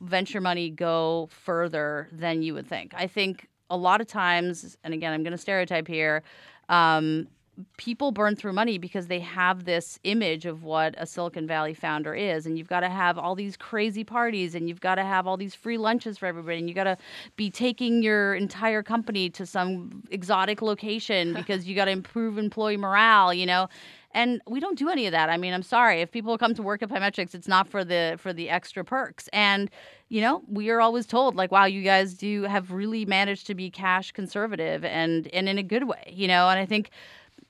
venture 0.00 0.40
money 0.40 0.70
go 0.70 1.28
further 1.30 2.08
than 2.12 2.42
you 2.42 2.54
would 2.54 2.66
think. 2.66 2.92
I 2.94 3.06
think 3.06 3.48
a 3.70 3.76
lot 3.76 4.00
of 4.00 4.06
times, 4.06 4.76
and 4.84 4.94
again, 4.94 5.12
I'm 5.12 5.22
going 5.22 5.32
to 5.32 5.38
stereotype 5.38 5.88
here, 5.88 6.22
um, 6.68 7.26
people 7.76 8.12
burn 8.12 8.36
through 8.36 8.52
money 8.52 8.78
because 8.78 9.06
they 9.06 9.20
have 9.20 9.64
this 9.64 9.98
image 10.04 10.46
of 10.46 10.62
what 10.64 10.94
a 10.98 11.06
Silicon 11.06 11.46
Valley 11.46 11.74
founder 11.74 12.14
is. 12.14 12.46
And 12.46 12.58
you've 12.58 12.68
got 12.68 12.80
to 12.80 12.88
have 12.88 13.18
all 13.18 13.34
these 13.34 13.56
crazy 13.56 14.04
parties 14.04 14.54
and 14.54 14.68
you've 14.68 14.80
got 14.80 14.96
to 14.96 15.04
have 15.04 15.26
all 15.26 15.36
these 15.36 15.54
free 15.54 15.78
lunches 15.78 16.18
for 16.18 16.26
everybody. 16.26 16.58
And 16.58 16.68
you 16.68 16.74
got 16.74 16.84
to 16.84 16.96
be 17.36 17.50
taking 17.50 18.02
your 18.02 18.34
entire 18.34 18.82
company 18.82 19.30
to 19.30 19.46
some 19.46 20.02
exotic 20.10 20.62
location 20.62 21.34
because 21.34 21.66
you 21.66 21.74
got 21.74 21.86
to 21.86 21.92
improve 21.92 22.38
employee 22.38 22.76
morale, 22.76 23.32
you 23.32 23.46
know? 23.46 23.68
and 24.14 24.40
we 24.46 24.60
don't 24.60 24.78
do 24.78 24.88
any 24.88 25.06
of 25.06 25.12
that. 25.12 25.28
I 25.28 25.36
mean, 25.36 25.52
I'm 25.52 25.62
sorry 25.62 26.00
if 26.00 26.10
people 26.10 26.38
come 26.38 26.54
to 26.54 26.62
work 26.62 26.82
at 26.82 26.88
Pymetrics, 26.88 27.34
it's 27.34 27.48
not 27.48 27.68
for 27.68 27.84
the 27.84 28.14
for 28.18 28.32
the 28.32 28.48
extra 28.48 28.84
perks. 28.84 29.28
And 29.32 29.70
you 30.08 30.20
know, 30.20 30.42
we 30.48 30.70
are 30.70 30.80
always 30.80 31.06
told 31.06 31.34
like, 31.34 31.50
wow, 31.50 31.64
you 31.64 31.82
guys 31.82 32.14
do 32.14 32.44
have 32.44 32.70
really 32.70 33.04
managed 33.04 33.48
to 33.48 33.54
be 33.54 33.70
cash 33.70 34.12
conservative 34.12 34.84
and 34.84 35.26
and 35.28 35.48
in 35.48 35.58
a 35.58 35.62
good 35.62 35.84
way, 35.84 36.12
you 36.12 36.28
know. 36.28 36.48
And 36.48 36.58
I 36.58 36.64
think 36.64 36.90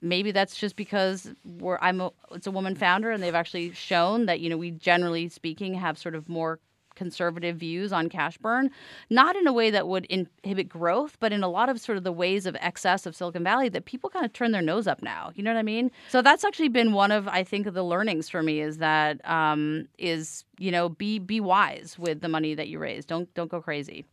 maybe 0.05 0.31
that's 0.31 0.57
just 0.57 0.77
because 0.77 1.33
we're 1.45 1.79
I'm 1.81 2.01
a, 2.01 2.11
it's 2.33 2.47
a 2.47 2.51
woman 2.51 2.75
founder 2.75 3.11
and 3.11 3.23
they've 3.23 3.35
actually 3.35 3.73
shown 3.73 4.27
that 4.27 4.41
you 4.41 4.51
know 4.51 4.57
we 4.57 4.71
generally 4.71 5.29
speaking 5.29 5.75
have 5.75 5.99
sort 5.99 6.15
of 6.15 6.29
more 6.29 6.61
conservative 6.95 7.57
views 7.57 7.93
on 7.93 8.09
cash 8.09 8.39
burn 8.39 8.71
not 9.11 9.35
in 9.35 9.49
a 9.49 9.53
way 9.53 9.69
that 9.69 9.89
would 9.89 10.05
inhibit 10.05 10.69
growth 10.69 11.17
but 11.19 11.33
in 11.33 11.43
a 11.43 11.49
lot 11.49 11.69
of 11.69 11.81
sort 11.81 11.99
of 11.99 12.05
the 12.05 12.13
ways 12.13 12.47
of 12.47 12.55
excess 12.61 13.05
of 13.05 13.17
silicon 13.17 13.43
valley 13.43 13.69
that 13.69 13.85
people 13.85 14.09
kind 14.09 14.25
of 14.25 14.33
turn 14.33 14.53
their 14.53 14.63
nose 14.63 14.87
up 14.87 15.03
now. 15.03 15.33
You 15.35 15.43
know 15.43 15.53
what 15.53 15.59
i 15.59 15.65
mean? 15.65 15.91
So 16.09 16.23
that's 16.23 16.45
actually 16.45 16.69
been 16.69 16.93
one 16.93 17.11
of 17.11 17.27
i 17.27 17.43
think 17.43 17.73
the 17.73 17.83
learnings 17.83 18.29
for 18.29 18.43
me 18.43 18.61
is 18.61 18.79
that 18.79 19.29
um, 19.29 19.89
is 19.99 20.45
you 20.59 20.71
know 20.71 20.91
be 20.91 21.19
be 21.19 21.41
wise 21.41 21.99
with 21.99 22.21
the 22.21 22.29
money 22.29 22.55
that 22.55 22.69
you 22.69 22.79
raise. 22.79 23.05
Don't 23.05 23.33
don't 23.35 23.51
go 23.51 23.61
crazy. 23.61 24.05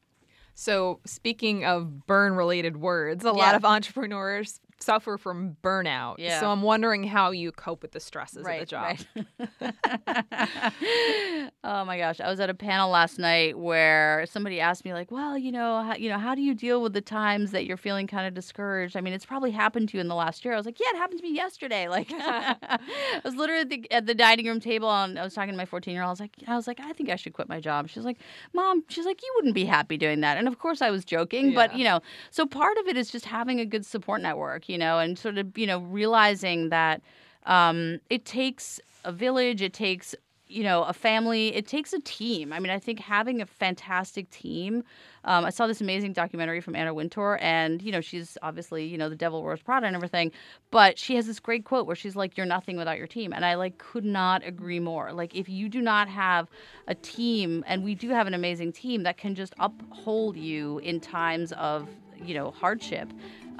So, 0.54 1.00
speaking 1.06 1.66
of 1.66 2.06
burn 2.06 2.36
related 2.36 2.78
words, 2.78 3.24
a 3.24 3.28
yeah. 3.28 3.34
lot 3.34 3.56
of 3.56 3.66
entrepreneurs 3.66 4.60
suffer 4.82 5.18
from 5.18 5.58
burnout. 5.64 6.16
Yeah. 6.18 6.40
So 6.40 6.50
I'm 6.52 6.62
wondering 6.62 7.04
how 7.04 7.32
you 7.32 7.52
cope 7.52 7.82
with 7.82 7.92
the 7.92 8.00
stresses 8.00 8.44
right, 8.44 8.62
of 8.62 8.68
the 8.68 8.72
job. 8.72 8.98
Right. 9.16 9.22
oh 11.64 11.86
my 11.86 11.98
gosh, 11.98 12.20
I 12.20 12.30
was 12.30 12.40
at 12.40 12.50
a 12.50 12.54
panel 12.54 12.90
last 12.90 13.20
night 13.20 13.58
where 13.58 14.26
somebody 14.30 14.60
asked 14.60 14.86
me 14.86 14.94
like, 14.94 15.12
"Well, 15.12 15.38
you 15.38 15.52
know, 15.52 15.84
how, 15.84 15.96
you 15.96 16.10
know, 16.10 16.18
how 16.18 16.36
do 16.36 16.42
you 16.42 16.54
deal 16.54 16.82
with 16.82 16.94
the 16.94 17.02
times 17.02 17.52
that 17.52 17.66
you're 17.66 17.78
feeling 17.78 18.08
kind 18.08 18.28
of 18.28 18.34
discouraged? 18.34 18.98
I 18.98 19.02
mean, 19.02 19.14
it's 19.14 19.26
probably 19.26 19.52
happened 19.52 19.90
to 19.90 19.98
you 19.98 20.02
in 20.02 20.08
the 20.08 20.16
last 20.16 20.44
year." 20.44 20.54
I 20.54 20.58
was 20.58 20.66
like, 20.66 20.80
"Yeah, 20.80 20.88
it 20.94 20.98
happened 20.98 21.20
to 21.20 21.28
me 21.28 21.36
yesterday." 21.36 21.88
Like, 21.88 22.12
I 22.12 23.22
was 23.24 23.36
literally 23.36 23.62
at 23.62 23.70
the, 23.70 23.92
at 23.92 24.06
the, 24.08 24.16
dining 24.16 24.46
room 24.46 24.60
table 24.60 24.90
and 24.92 25.18
I 25.18 25.24
was 25.24 25.34
talking 25.34 25.52
to 25.52 25.58
my 25.58 25.66
14 25.66 25.94
year 25.94 26.04
old. 26.04 26.10
I 26.10 26.12
was 26.12 26.20
like, 26.20 26.36
I 26.48 26.56
was 26.56 26.68
like, 26.68 26.80
I 26.80 26.94
think 26.94 27.10
I 27.10 27.16
should 27.16 27.34
quit 27.34 27.50
my 27.50 27.60
job. 27.60 27.90
She's 27.90 28.04
like, 28.04 28.18
"Mom," 28.54 28.84
she's 28.90 29.06
like, 29.06 29.22
"You 29.22 29.32
wouldn't 29.36 29.56
be 29.56 29.66
happy 29.66 29.98
doing 29.98 30.22
that." 30.22 30.38
And 30.38 30.48
of 30.48 30.60
course, 30.60 30.82
I 30.82 30.92
was 30.92 31.06
joking, 31.06 31.50
yeah. 31.50 31.56
but 31.56 31.78
you 31.78 31.84
know, 31.84 32.02
so 32.30 32.46
part 32.46 32.78
of 32.78 32.88
it 32.88 32.98
is 32.98 33.12
just 33.12 33.26
having 33.26 33.60
a 33.60 33.66
good 33.66 33.86
support 33.86 34.22
network, 34.22 34.70
you 34.72 34.78
know, 34.78 35.00
and 35.00 35.20
sort 35.20 35.38
of 35.38 35.58
you 35.58 35.68
know 35.68 35.80
realizing 35.80 36.70
that 36.70 37.02
um, 37.46 38.00
it 38.10 38.26
takes 38.26 38.80
a 39.04 39.12
village, 39.12 39.62
it 39.62 39.74
takes 39.74 40.16
you 40.48 40.64
know 40.64 40.84
a 40.84 40.94
family, 40.94 41.54
it 41.56 41.68
takes 41.68 41.92
a 41.94 42.00
team. 42.00 42.54
I 42.54 42.60
mean, 42.60 42.72
I 42.72 42.80
think 42.80 43.00
having 43.00 43.42
a 43.42 43.46
fantastic 43.46 44.30
team. 44.30 44.84
Um, 45.24 45.46
I 45.46 45.52
saw 45.52 45.68
this 45.68 45.82
amazing 45.82 46.14
documentary 46.14 46.62
from 46.62 46.76
Anna 46.76 46.94
Wintour, 46.94 47.38
and 47.42 47.82
you 47.82 47.92
know 47.92 48.02
she's 48.02 48.38
obviously 48.42 48.86
you 48.86 48.98
know 48.98 49.10
the 49.10 49.16
Devil 49.16 49.44
Wears 49.44 49.62
Prada 49.62 49.88
and 49.88 49.96
everything, 49.96 50.32
but 50.72 50.98
she 50.98 51.16
has 51.16 51.28
this 51.28 51.40
great 51.40 51.66
quote 51.66 51.86
where 51.86 51.96
she's 51.96 52.16
like, 52.16 52.38
"You're 52.38 52.46
nothing 52.46 52.78
without 52.78 52.98
your 52.98 53.08
team," 53.08 53.34
and 53.34 53.44
I 53.46 53.56
like 53.56 53.78
could 53.78 54.06
not 54.06 54.42
agree 54.46 54.80
more. 54.80 55.12
Like 55.12 55.36
if 55.36 55.50
you 55.50 55.68
do 55.68 55.82
not 55.82 56.08
have 56.08 56.48
a 56.88 56.96
team, 56.96 57.64
and 57.68 57.84
we 57.84 57.94
do 57.94 58.10
have 58.10 58.26
an 58.26 58.34
amazing 58.34 58.72
team 58.72 59.04
that 59.04 59.18
can 59.18 59.36
just 59.36 59.54
uphold 59.60 60.38
you 60.38 60.80
in 60.80 61.00
times 61.02 61.52
of 61.54 61.90
you 62.24 62.34
know 62.34 62.52
hardship 62.52 63.12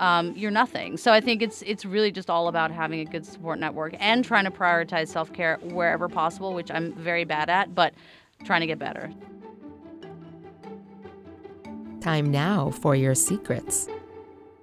um, 0.02 0.34
you're 0.36 0.52
nothing. 0.52 0.98
So 0.98 1.12
I 1.14 1.22
think 1.22 1.42
it's 1.42 1.62
it's 1.62 1.86
really 1.86 2.12
just 2.12 2.30
all 2.30 2.48
about 2.48 2.72
having 2.72 3.00
a 3.00 3.06
good 3.06 3.26
support 3.26 3.60
network 3.60 3.96
and 4.00 4.26
trying 4.26 4.46
to 4.46 4.52
prioritize 4.52 5.08
self 5.08 5.32
care 5.32 5.58
wherever 5.62 6.10
possible, 6.10 6.54
which 6.54 6.72
I'm 6.72 6.94
very 6.94 7.24
bad 7.24 7.50
at, 7.50 7.74
but 7.76 7.94
trying 8.44 8.62
to 8.62 8.68
get 8.68 8.80
better. 8.80 9.14
Time 12.02 12.32
now 12.32 12.72
for 12.72 12.96
your 12.96 13.14
secrets. 13.14 13.88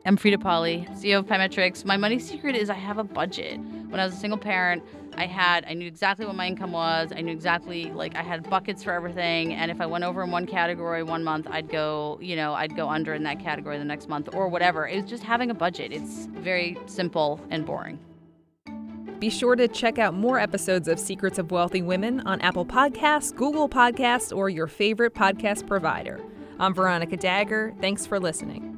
I'm 0.05 0.17
Frida 0.17 0.39
Polli, 0.39 0.89
CEO 0.97 1.21
of 1.21 1.27
Pymetrics. 1.27 1.85
My 1.85 1.97
money 1.97 2.19
secret 2.19 2.57
is 2.57 2.69
I 2.69 2.75
have 2.75 2.99
a 2.99 3.05
budget. 3.05 3.61
When 3.61 4.01
I 4.01 4.05
was 4.05 4.15
a 4.15 4.17
single 4.17 4.39
parent, 4.39 4.83
I 5.19 5.27
had 5.27 5.65
I 5.69 5.75
knew 5.75 5.89
exactly 5.89 6.25
what 6.27 6.37
my 6.37 6.47
income 6.47 6.71
was. 6.71 7.13
I 7.15 7.23
knew 7.23 7.33
exactly 7.33 7.87
like 7.87 8.15
I 8.15 8.23
had 8.23 8.49
buckets 8.49 8.85
for 8.85 8.93
everything 8.93 9.53
and 9.53 9.69
if 9.69 9.81
I 9.81 9.87
went 9.87 10.05
over 10.05 10.23
in 10.23 10.31
one 10.31 10.47
category 10.47 11.03
one 11.03 11.25
month, 11.25 11.49
I'd 11.51 11.69
go, 11.69 12.19
you 12.23 12.37
know, 12.37 12.55
I'd 12.55 12.77
go 12.77 12.89
under 12.89 13.15
in 13.15 13.25
that 13.25 13.41
category 13.41 13.79
the 13.79 13.85
next 13.85 14.09
month 14.09 14.29
or 14.33 14.47
whatever. 14.47 14.87
It 14.87 15.03
was 15.03 15.11
just 15.11 15.25
having 15.25 15.51
a 15.51 15.55
budget. 15.55 15.93
It's 15.93 16.27
very 16.27 16.79
simple 16.87 17.41
and 17.51 17.67
boring. 17.67 17.99
Be 19.19 19.29
sure 19.29 19.57
to 19.57 19.67
check 19.67 19.99
out 19.99 20.15
more 20.15 20.39
episodes 20.39 20.87
of 20.87 21.01
Secrets 21.01 21.41
of 21.41 21.51
Wealthy 21.51 21.83
Women 21.83 22.21
on 22.21 22.41
Apple 22.41 22.65
Podcasts, 22.65 23.35
Google 23.35 23.69
Podcasts, 23.69 24.35
or 24.35 24.49
your 24.49 24.69
favorite 24.69 25.17
podcast 25.17 25.67
provider. 25.67 26.21
I'm 26.61 26.73
Veronica 26.73 27.17
Dagher. 27.17 27.77
Thanks 27.81 28.07
for 28.07 28.21
listening. 28.21 28.78